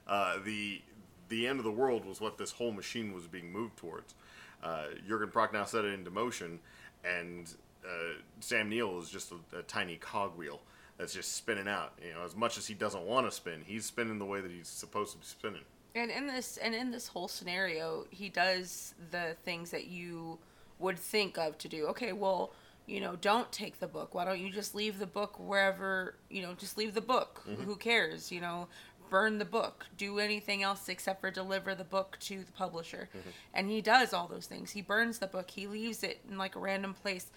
[0.08, 0.82] Uh, the
[1.30, 4.14] the end of the world was what this whole machine was being moved towards.
[4.62, 6.60] Uh, Jurgen Prochnow set it into motion,
[7.04, 7.54] and
[7.84, 10.62] uh, Sam Neill is just a, a, tiny cogwheel
[10.98, 11.94] that's just spinning out.
[12.06, 14.52] You know, as much as he doesn't want to spin, he's spinning the way that
[14.52, 15.64] he's supposed to be spinning.
[15.96, 20.40] And in this and in this whole scenario, he does the things that you
[20.80, 21.88] would think of to do.
[21.88, 22.52] Okay, well,
[22.86, 24.14] you know, don't take the book.
[24.14, 27.44] Why don't you just leave the book wherever, you know, just leave the book.
[27.48, 27.64] Mm-hmm.
[27.64, 28.32] Who cares?
[28.32, 28.68] You know,
[29.10, 33.10] burn the book, do anything else except for deliver the book to the publisher.
[33.16, 33.30] Mm-hmm.
[33.54, 34.72] And he does all those things.
[34.72, 37.28] He burns the book, he leaves it in like a random place,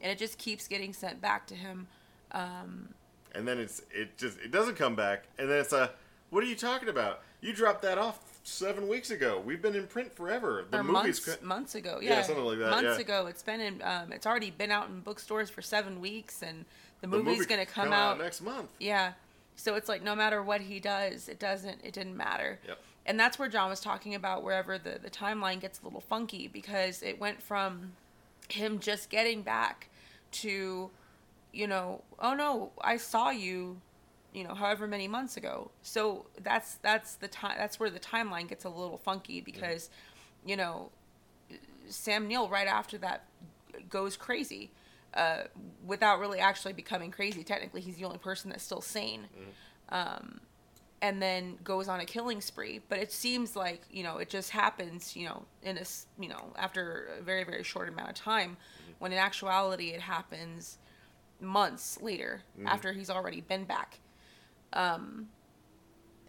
[0.00, 1.88] and it just keeps getting sent back to him.
[2.32, 2.90] Um,
[3.34, 5.90] and then it's it just it doesn't come back, and then it's a
[6.30, 7.22] what are you talking about?
[7.40, 9.42] You dropped that off seven weeks ago.
[9.44, 10.64] We've been in print forever.
[10.70, 11.98] The or movie's months, months ago.
[12.00, 12.10] Yeah.
[12.10, 12.70] yeah, something like that.
[12.70, 13.00] Months yeah.
[13.00, 13.82] ago, it's been in.
[13.82, 16.64] Um, it's already been out in bookstores for seven weeks, and
[17.00, 18.70] the, the movie's movie going to come, out, out next month.
[18.78, 19.14] Yeah,
[19.56, 22.60] so it's like no matter what he does, it doesn't it didn't matter.
[22.66, 22.78] Yep.
[23.06, 26.48] And that's where John was talking about wherever the, the timeline gets a little funky
[26.48, 27.92] because it went from
[28.48, 29.90] him just getting back
[30.32, 30.90] to,
[31.52, 33.80] you know, oh no, I saw you,
[34.34, 35.70] you know, however many months ago.
[35.82, 40.50] So that's that's the time that's where the timeline gets a little funky because, mm-hmm.
[40.50, 40.90] you know,
[41.88, 43.24] Sam Neill right after that
[43.88, 44.70] goes crazy
[45.14, 45.44] uh,
[45.86, 47.44] without really actually becoming crazy.
[47.44, 49.28] Technically, he's the only person that's still sane.
[49.32, 49.94] Mm-hmm.
[49.94, 50.40] Um,
[51.00, 52.80] and then goes on a killing spree.
[52.88, 55.84] But it seems like you know it just happens, you know, in a
[56.18, 58.92] you know after a very very short amount of time, mm-hmm.
[58.98, 60.78] when in actuality it happens
[61.40, 62.66] months later mm-hmm.
[62.66, 64.00] after he's already been back.
[64.74, 65.28] Um,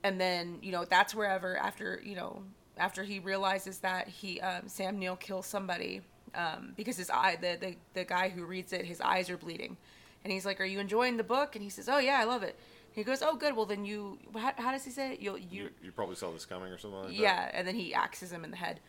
[0.03, 2.43] and then you know that's wherever after you know
[2.77, 6.01] after he realizes that he um, Sam Neill kills somebody
[6.35, 9.77] um, because his eye, the, the the guy who reads it, his eyes are bleeding,
[10.23, 12.43] and he's like, "Are you enjoying the book?" And he says, "Oh yeah, I love
[12.43, 12.57] it."
[12.91, 13.55] He goes, "Oh good.
[13.55, 15.19] Well then you, how, how does he say it?
[15.19, 17.55] You'll, you, you you probably saw this coming or something like yeah, that.
[17.55, 18.79] and then he axes him in the head.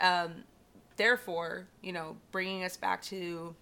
[0.00, 0.44] Um,
[0.96, 3.54] therefore, you know, bringing us back to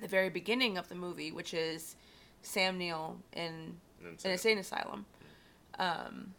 [0.00, 1.96] the very beginning of the movie, which is
[2.42, 5.06] Sam Neill in an insane asylum.
[5.78, 6.34] Um,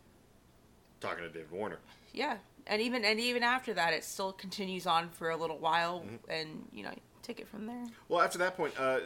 [0.99, 1.79] Talking to David Warner.
[2.13, 2.37] Yeah,
[2.67, 6.15] and even and even after that, it still continues on for a little while, mm-hmm.
[6.29, 6.91] and you know,
[7.23, 7.83] take it from there.
[8.07, 8.99] Well, after that point, uh,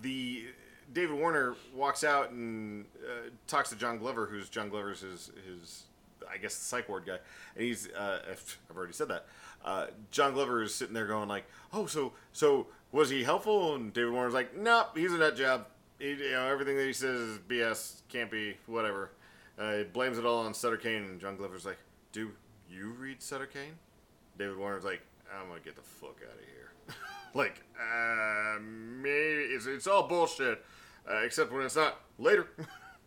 [0.00, 0.44] the
[0.92, 5.84] David Warner walks out and uh, talks to John Glover, who's John Glover's his, his
[6.30, 7.18] I guess the psych ward guy,
[7.54, 9.26] and he's uh, I've already said that.
[9.64, 13.92] Uh, John Glover is sitting there going like, "Oh, so so was he helpful?" And
[13.92, 15.66] David Warner's like, "Nope, he's a nut job.
[15.98, 18.02] He, you know, everything that he says is BS.
[18.08, 19.10] Can't be whatever."
[19.58, 21.78] Uh, he blames it all on Sutter Kane, and John Glover's like,
[22.12, 22.32] "Do
[22.68, 23.74] you read Sutter Kane?
[24.38, 25.02] David Warner's like,
[25.38, 26.96] I'm gonna get the fuck out of here.
[27.34, 30.64] like, uh, maybe it's, it's all bullshit,
[31.10, 32.00] uh, except when it's not.
[32.18, 32.48] Later.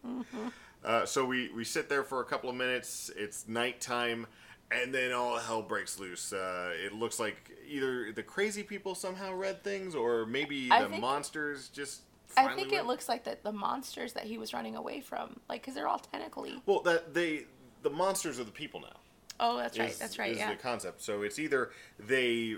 [0.06, 0.48] mm-hmm.
[0.86, 3.12] uh, so we we sit there for a couple of minutes.
[3.16, 4.28] It's nighttime,
[4.72, 6.34] and then all hell breaks loose.
[6.34, 10.90] Uh, it looks like either the crazy people somehow read things, or maybe I the
[10.90, 12.02] monsters just.
[12.38, 15.62] I think it looks like that the monsters that he was running away from, like,
[15.62, 16.62] because they're all tentacly.
[16.66, 17.46] Well, that they
[17.82, 19.00] the monsters are the people now.
[19.40, 19.96] Oh, that's right.
[20.00, 20.32] that's right.
[20.32, 20.52] Is yeah.
[20.52, 21.02] the concept.
[21.02, 22.56] So it's either they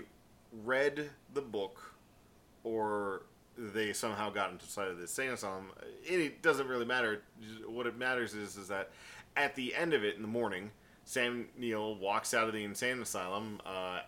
[0.64, 1.94] read the book,
[2.64, 3.22] or
[3.56, 5.72] they somehow got into sight of the insane asylum.
[6.04, 7.22] It doesn't really matter.
[7.66, 8.90] What it matters is is that
[9.36, 10.70] at the end of it in the morning,
[11.04, 14.00] Sam Neill walks out of the insane asylum uh,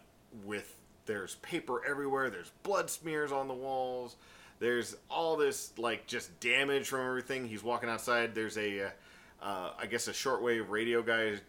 [0.45, 2.31] with there's paper everywhere.
[2.31, 4.17] There's blood smears on the walls.
[4.61, 7.49] There's all this like just damage from everything.
[7.49, 8.35] He's walking outside.
[8.35, 8.91] There's a, uh,
[9.43, 11.41] uh I guess a shortwave radio guy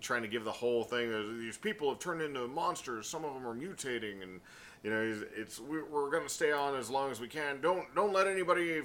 [0.00, 1.40] trying to give the whole thing.
[1.40, 3.08] These people have turned into monsters.
[3.08, 4.40] Some of them are mutating, and
[4.82, 7.60] you know, it's we're going to stay on as long as we can.
[7.60, 8.82] Don't don't let anybody,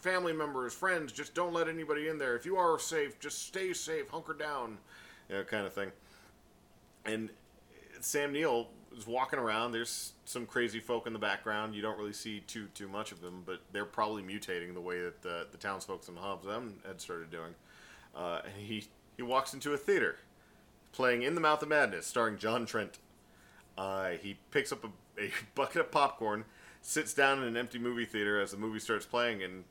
[0.00, 2.36] family members, friends, just don't let anybody in there.
[2.36, 4.78] If you are safe, just stay safe, hunker down,
[5.28, 5.92] you know, kind of thing.
[7.04, 7.30] And
[8.00, 8.68] Sam Neill
[9.00, 9.72] is walking around.
[9.72, 11.74] There's some crazy folk in the background.
[11.74, 15.00] You don't really see too too much of them, but they're probably mutating the way
[15.00, 17.54] that the the townsfolk in Hobb's End had started doing.
[18.14, 18.86] Uh, and he
[19.16, 20.16] he walks into a theater
[20.92, 22.98] playing In the Mouth of Madness, starring John Trent.
[23.78, 26.44] Uh, he picks up a, a bucket of popcorn,
[26.82, 29.64] sits down in an empty movie theater as the movie starts playing, and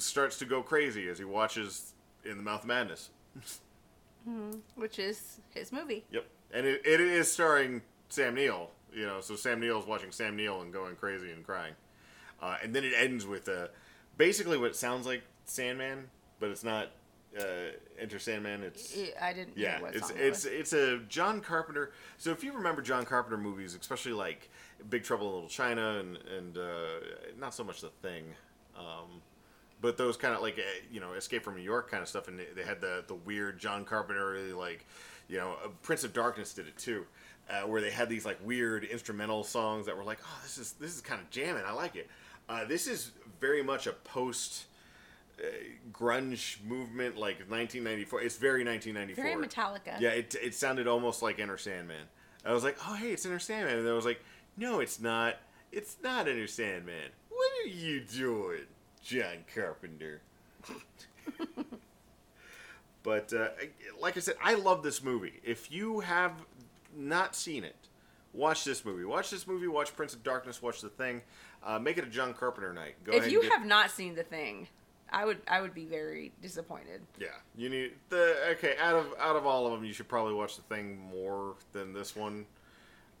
[0.00, 1.92] starts to go crazy as he watches
[2.24, 3.10] In the Mouth of Madness.
[4.28, 6.04] Mhm, Which is his movie.
[6.10, 6.26] Yep.
[6.52, 10.60] And it, it is starring Sam Neill, you know, so Sam Neill's watching Sam Neill
[10.60, 11.74] and going crazy and crying.
[12.40, 13.68] Uh, and then it ends with uh,
[14.16, 16.88] basically what sounds like Sandman, but it's not
[17.38, 17.42] uh,
[17.98, 18.62] Enter Sandman.
[18.62, 20.46] It's I didn't yeah, it's it's was.
[20.46, 21.92] it's a John Carpenter.
[22.16, 24.50] So if you remember John Carpenter movies, especially like
[24.88, 26.86] Big Trouble in Little China and and uh,
[27.38, 28.24] not so much The Thing,
[28.76, 29.22] um,
[29.80, 32.28] but those kind of like eh, you know Escape from New York kind of stuff,
[32.28, 34.86] and they, they had the the weird John Carpenter like
[35.28, 37.04] you know uh, Prince of Darkness did it too.
[37.48, 40.72] Uh, where they had these like weird instrumental songs that were like, oh, this is
[40.72, 41.62] this is kind of jamming.
[41.66, 42.08] I like it.
[42.48, 44.66] Uh, this is very much a post
[45.38, 45.46] uh,
[45.92, 48.22] grunge movement, like 1994.
[48.22, 49.24] It's very 1994.
[49.24, 50.00] Very Metallica.
[50.00, 52.06] Yeah, it, it sounded almost like Enter Sandman.
[52.44, 53.78] I was like, oh, hey, it's Enter Sandman.
[53.78, 54.20] And I was like,
[54.56, 55.36] no, it's not.
[55.70, 57.10] It's not Enter Sandman.
[57.28, 58.62] What are you doing,
[59.02, 60.22] John Carpenter?
[63.02, 63.48] but uh,
[64.00, 65.40] like I said, I love this movie.
[65.44, 66.32] If you have
[66.96, 67.76] not seen it,
[68.32, 69.04] watch this movie.
[69.04, 69.66] Watch this movie.
[69.66, 70.62] Watch Prince of Darkness.
[70.62, 71.22] Watch The Thing.
[71.64, 72.94] Uh, make it a John Carpenter night.
[73.04, 74.68] Go if you get, have not seen the thing,
[75.10, 77.02] I would I would be very disappointed.
[77.18, 78.76] Yeah, you need the okay.
[78.80, 81.92] Out of out of all of them, you should probably watch the thing more than
[81.92, 82.46] this one.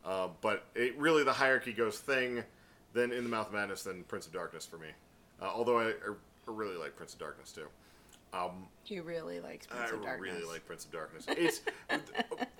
[0.04, 2.44] Uh, but it really the hierarchy goes thing,
[2.92, 4.88] then In the Mouth of Madness, then Prince of Darkness for me.
[5.40, 6.14] Uh, although I, I
[6.46, 7.66] really like Prince of Darkness too.
[8.32, 10.30] Um, He really likes Prince I of Darkness.
[10.30, 11.24] I really like Prince of Darkness.
[11.28, 11.60] It's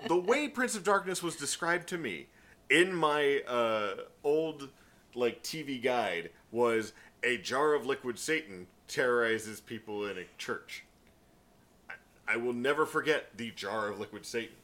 [0.07, 2.27] the way Prince of Darkness was described to me
[2.69, 3.93] in my uh,
[4.23, 4.69] old
[5.15, 6.93] like TV guide was
[7.23, 10.85] a jar of liquid Satan terrorizes people in a church.
[11.89, 11.93] I,
[12.33, 14.55] I will never forget the jar of liquid Satan.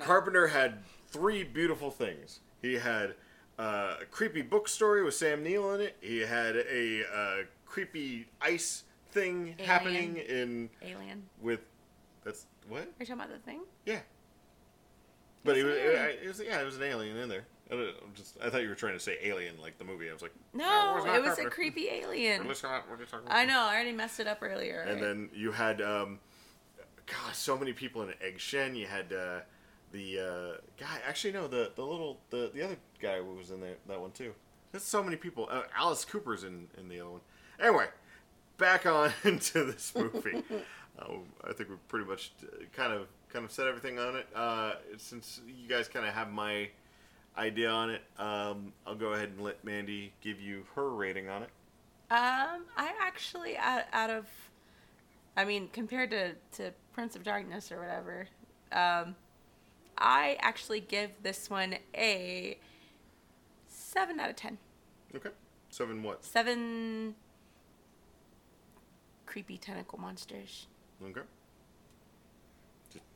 [0.00, 2.40] Carpenter had three beautiful things.
[2.62, 3.14] He had
[3.58, 5.96] uh, a creepy book story with Sam Neill in it.
[6.00, 8.84] He had a uh, creepy ice
[9.20, 9.58] thing Alien.
[9.68, 11.22] happening in Alien.
[11.40, 11.60] with
[12.24, 12.82] that's what?
[12.82, 13.60] Are you talking about the thing?
[13.84, 14.00] Yeah.
[15.44, 17.44] But it was, it, it was yeah, it was an alien in there.
[17.70, 20.08] I, just I thought you were trying to say alien like the movie.
[20.08, 20.64] I was like, No,
[21.04, 22.46] not it was a creepy alien.
[22.46, 23.60] Let's not- we're just talking about I know.
[23.60, 24.80] I already messed it up earlier.
[24.82, 26.18] And then you had, um,
[27.06, 28.12] God, so many people in.
[28.20, 28.74] Egg Shen.
[28.74, 29.40] You had uh,
[29.92, 30.98] the uh, guy.
[31.06, 34.10] Actually, no, the the little the the other guy who was in there that one
[34.10, 34.32] too.
[34.72, 35.48] There's so many people.
[35.50, 37.20] Uh, Alice Cooper's in in the other one.
[37.60, 37.86] Anyway,
[38.58, 40.42] back on into this movie.
[40.98, 41.04] uh,
[41.44, 44.26] I think we've pretty much uh, kind of kind of said everything on it.
[44.34, 46.68] Uh, since you guys kind of have my
[47.36, 51.42] idea on it, um, I'll go ahead and let Mandy give you her rating on
[51.42, 51.50] it.
[52.08, 54.26] Um, I actually out, out of,
[55.36, 58.28] I mean, compared to to Prince of Darkness or whatever,
[58.72, 59.16] um,
[59.98, 62.58] I actually give this one a
[63.66, 64.58] seven out of ten.
[65.14, 65.30] Okay,
[65.70, 66.24] seven what?
[66.24, 67.16] Seven
[69.36, 70.66] creepy tentacle monsters
[71.04, 71.20] Okay.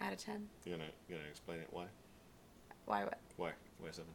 [0.02, 0.46] out of ten.
[0.66, 1.68] You gonna you gonna explain it?
[1.70, 1.86] Why?
[2.84, 3.04] Why?
[3.04, 3.18] What?
[3.38, 3.52] Why?
[3.78, 4.10] Why seven?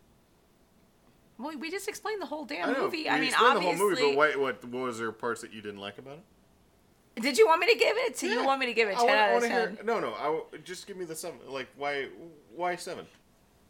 [1.40, 2.98] Well, we just explained the whole damn I movie.
[3.06, 3.72] we I mean, explained obviously.
[3.72, 6.20] the whole movie, but what what was there parts that you didn't like about
[7.16, 7.22] it?
[7.24, 8.16] Did you want me to give it?
[8.20, 9.76] Do you want me to give it I wanna- out of ten?
[9.78, 10.14] hear- no, no.
[10.14, 11.40] I w- just give me the seven.
[11.48, 12.10] Like why?
[12.56, 13.08] Why seven?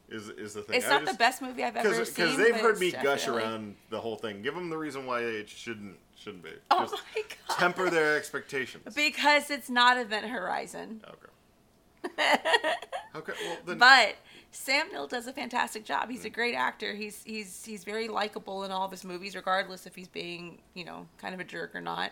[0.09, 0.75] Is is the thing?
[0.75, 2.35] It's I not just- the best movie I've ever Because seen.
[2.37, 4.41] they've heard me gush definitely- around the whole thing.
[4.41, 6.51] Give them the reason why it shouldn't shouldn't be.
[6.71, 7.57] Oh Just my god!
[7.57, 8.95] temper their expectations.
[8.95, 11.01] Because it's not Event Horizon.
[11.07, 12.15] Okay.
[13.15, 13.31] Okay.
[13.45, 13.77] Well then.
[13.77, 14.15] But
[14.51, 16.09] Sam Neill does a fantastic job.
[16.09, 16.93] He's a great actor.
[16.93, 20.83] He's he's he's very likable in all of his movies, regardless if he's being you
[20.83, 22.11] know kind of a jerk or not.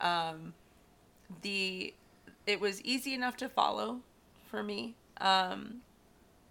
[0.00, 0.52] Um,
[1.40, 1.94] the
[2.46, 4.00] it was easy enough to follow
[4.50, 4.94] for me.
[5.22, 5.76] Um,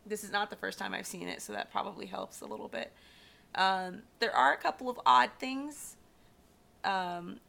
[0.06, 2.68] this is not the first time I've seen it, so that probably helps a little
[2.68, 2.92] bit.
[3.54, 5.96] Um, there are a couple of odd things.
[6.86, 7.40] Um,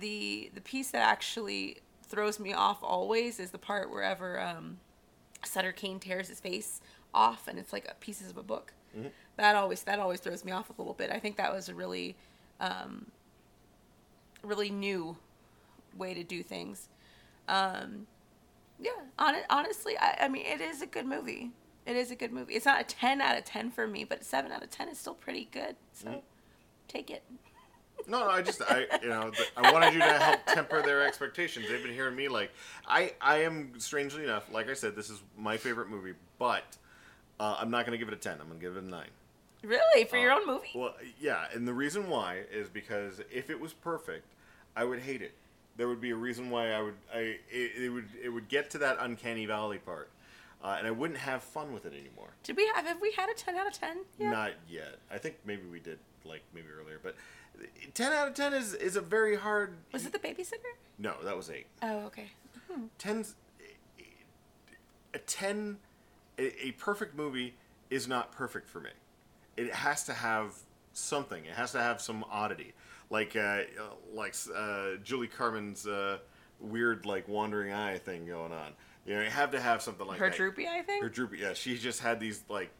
[0.00, 4.78] the the piece that actually throws me off always is the part wherever um,
[5.44, 6.80] Sutter Kane tears his face
[7.14, 8.72] off, and it's like a pieces of a book.
[8.96, 9.10] Mhm.
[9.36, 11.10] That always that always throws me off a little bit.
[11.12, 12.16] I think that was a really,
[12.60, 13.06] um,
[14.42, 15.16] really new
[15.96, 16.88] way to do things.
[17.48, 18.06] Um,
[18.80, 21.52] yeah, hon- honestly, I, I mean, it is a good movie.
[21.86, 22.54] It is a good movie.
[22.54, 24.98] It's not a ten out of ten for me, but seven out of ten is
[24.98, 25.76] still pretty good.
[25.92, 26.22] So, Mhm.
[26.88, 27.22] take it.
[28.08, 31.66] No, no, I just, I, you know, I wanted you to help temper their expectations.
[31.68, 32.50] They've been hearing me like,
[32.86, 36.64] I, I am strangely enough, like I said, this is my favorite movie, but
[37.40, 38.34] uh, I'm not going to give it a ten.
[38.40, 39.08] I'm going to give it a nine.
[39.64, 40.70] Really, for your Uh, own movie?
[40.74, 44.24] Well, yeah, and the reason why is because if it was perfect,
[44.76, 45.32] I would hate it.
[45.76, 47.18] there would be a reason why I would I
[47.50, 50.08] it, it would it would get to that uncanny valley part,
[50.62, 52.28] uh, and I wouldn't have fun with it anymore.
[52.44, 53.98] Did we have have we had a ten out of ten?
[54.18, 54.96] Not yet.
[55.10, 57.14] I think maybe we did like maybe earlier, but
[57.94, 59.74] ten out of ten is is a very hard.
[59.92, 60.74] Was it the babysitter?
[60.98, 61.66] No, that was eight.
[61.82, 62.26] Oh, okay.
[65.14, 65.78] A ten.
[66.38, 67.54] A, a perfect movie
[67.88, 68.90] is not perfect for me.
[69.56, 70.52] It has to have
[70.92, 71.44] something.
[71.46, 72.74] It has to have some oddity,
[73.08, 73.62] like uh,
[74.12, 76.18] like uh, Julie Carmen's uh,
[76.60, 78.72] weird like wandering eye thing going on.
[79.06, 80.36] You know, you have to have something like Her that.
[80.36, 81.00] droopy eye thing?
[81.00, 81.54] Her droopy, yeah.
[81.54, 82.70] She just had these like,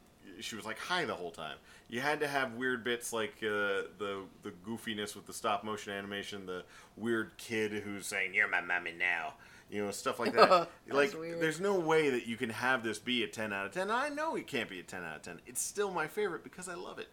[0.41, 1.57] she was like high the whole time.
[1.89, 5.93] You had to have weird bits like uh, the the goofiness with the stop motion
[5.93, 6.65] animation, the
[6.97, 9.35] weird kid who's saying "You're my mommy now,"
[9.71, 10.69] you know, stuff like that.
[10.89, 11.41] Like, weird.
[11.41, 13.91] there's no way that you can have this be a 10 out of 10.
[13.91, 15.41] I know it can't be a 10 out of 10.
[15.47, 17.09] It's still my favorite because I love it,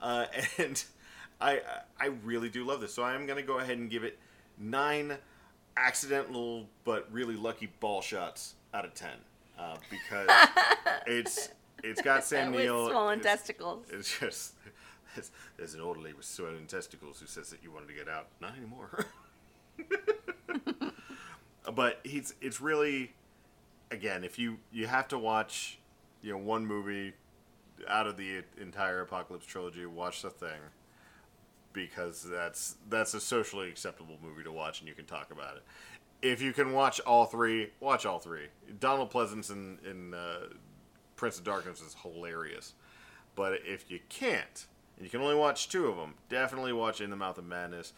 [0.00, 0.26] uh,
[0.58, 0.82] and
[1.40, 1.60] I
[1.98, 2.92] I really do love this.
[2.94, 4.18] So I'm gonna go ahead and give it
[4.58, 5.16] nine
[5.76, 9.10] accidental but really lucky ball shots out of 10
[9.58, 10.28] uh, because
[11.06, 11.48] it's
[11.82, 12.88] it's got Sam Neill.
[12.88, 13.86] swollen it's- testicles.
[13.90, 14.54] It's just
[15.14, 18.28] there's, there's an orderly with swollen testicles who says that you wanted to get out.
[18.40, 19.06] Not anymore.
[21.74, 23.12] but he's it's really
[23.90, 25.78] again if you you have to watch
[26.22, 27.12] you know one movie
[27.88, 30.60] out of the entire Apocalypse trilogy, watch the thing
[31.72, 35.62] because that's that's a socially acceptable movie to watch and you can talk about it.
[36.20, 38.46] If you can watch all three, watch all three.
[38.78, 40.46] Donald Pleasence in, in uh,
[41.22, 42.74] Prince of Darkness is hilarious.
[43.36, 44.66] But if you can't,
[44.96, 47.92] and you can only watch two of them, definitely watch In the Mouth of Madness.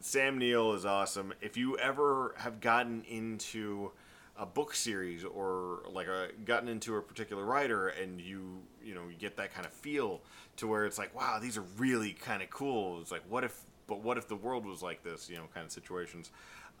[0.00, 1.32] Sam Neill is awesome.
[1.40, 3.92] If you ever have gotten into
[4.36, 9.04] a book series or like a gotten into a particular writer and you you know
[9.08, 10.20] you get that kind of feel
[10.58, 13.58] to where it's like wow these are really kind of cool it's like what if
[13.86, 16.30] but what if the world was like this you know kind of situations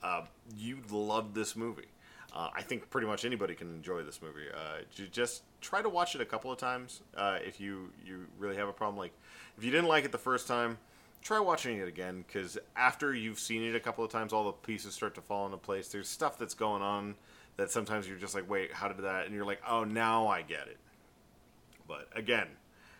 [0.02, 0.20] uh,
[0.54, 1.86] you'd love this movie
[2.34, 4.46] uh, I think pretty much anybody can enjoy this movie.
[4.52, 8.56] Uh, just try to watch it a couple of times uh, if you you really
[8.56, 8.98] have a problem.
[8.98, 9.12] Like
[9.56, 10.78] if you didn't like it the first time,
[11.22, 14.52] try watching it again because after you've seen it a couple of times, all the
[14.52, 15.88] pieces start to fall into place.
[15.88, 17.14] There's stuff that's going on
[17.56, 19.26] that sometimes you're just like, wait, how did that?
[19.26, 20.76] And you're like, oh, now I get it.
[21.88, 22.48] But again,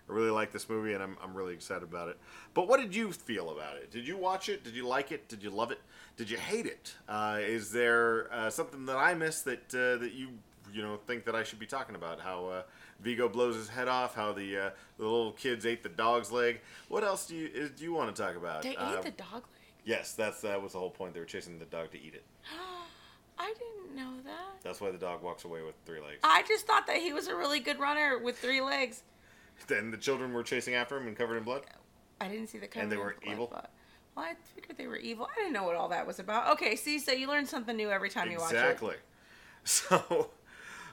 [0.09, 2.19] I really like this movie and I'm, I'm really excited about it.
[2.55, 3.91] But what did you feel about it?
[3.91, 4.63] Did you watch it?
[4.63, 5.29] Did you like it?
[5.29, 5.81] Did you love it?
[6.17, 6.95] Did you hate it?
[7.09, 10.29] Uh, is there uh, something that I missed that uh, that you
[10.73, 12.21] you know think that I should be talking about?
[12.21, 12.63] How uh,
[13.01, 14.15] Vigo blows his head off?
[14.15, 16.61] How the uh, the little kids ate the dog's leg?
[16.89, 18.63] What else do you is, do you want to talk about?
[18.63, 19.43] They Uh, ate the dog leg.
[19.85, 21.15] Yes, that's that was the whole point.
[21.15, 22.25] They were chasing the dog to eat it.
[23.39, 24.63] I didn't know that.
[24.63, 26.21] That's why the dog walks away with three legs.
[26.25, 29.03] I just thought that he was a really good runner with three legs.
[29.69, 31.63] Then the children were chasing after him and covered in blood.
[32.21, 32.83] I didn't see the cover.
[32.83, 33.49] And they were blood, evil?
[33.53, 33.71] but-
[34.17, 35.29] Well, I figured they were evil.
[35.31, 36.53] I didn't know what all that was about.
[36.55, 38.57] Okay, see, so you learn something new every time you watch it.
[38.57, 38.97] Exactly.
[39.69, 40.31] So,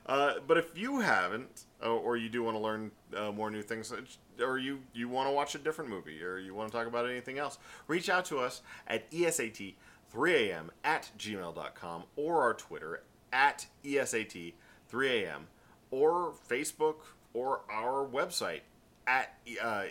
[0.07, 3.61] uh, but if you haven't, uh, or you do want to learn uh, more new
[3.61, 6.75] things, uh, or you, you want to watch a different movie, or you want to
[6.77, 12.55] talk about anything else, reach out to us at E ESAT3am at gmail.com or our
[12.55, 15.43] Twitter at E ESAT3am
[15.91, 16.95] or Facebook
[17.33, 18.61] or our website
[19.07, 19.85] at uh,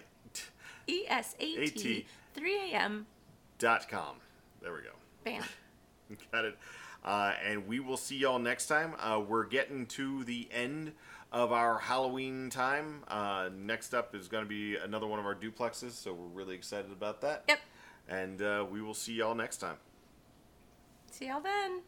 [0.86, 3.07] E S A T, 3 a.m.
[3.59, 4.16] dot com.
[4.61, 4.90] There we go.
[5.24, 5.43] Bam.
[6.32, 6.59] Got it.
[7.05, 8.95] Uh, and we will see y'all next time.
[9.01, 10.93] Uh, we're getting to the end
[11.32, 13.03] of our Halloween time.
[13.09, 16.55] Uh, next up is going to be another one of our duplexes, so we're really
[16.55, 17.45] excited about that.
[17.49, 17.59] Yep.
[18.09, 19.76] And uh, we will see y'all next time.
[21.11, 21.82] See y'all then.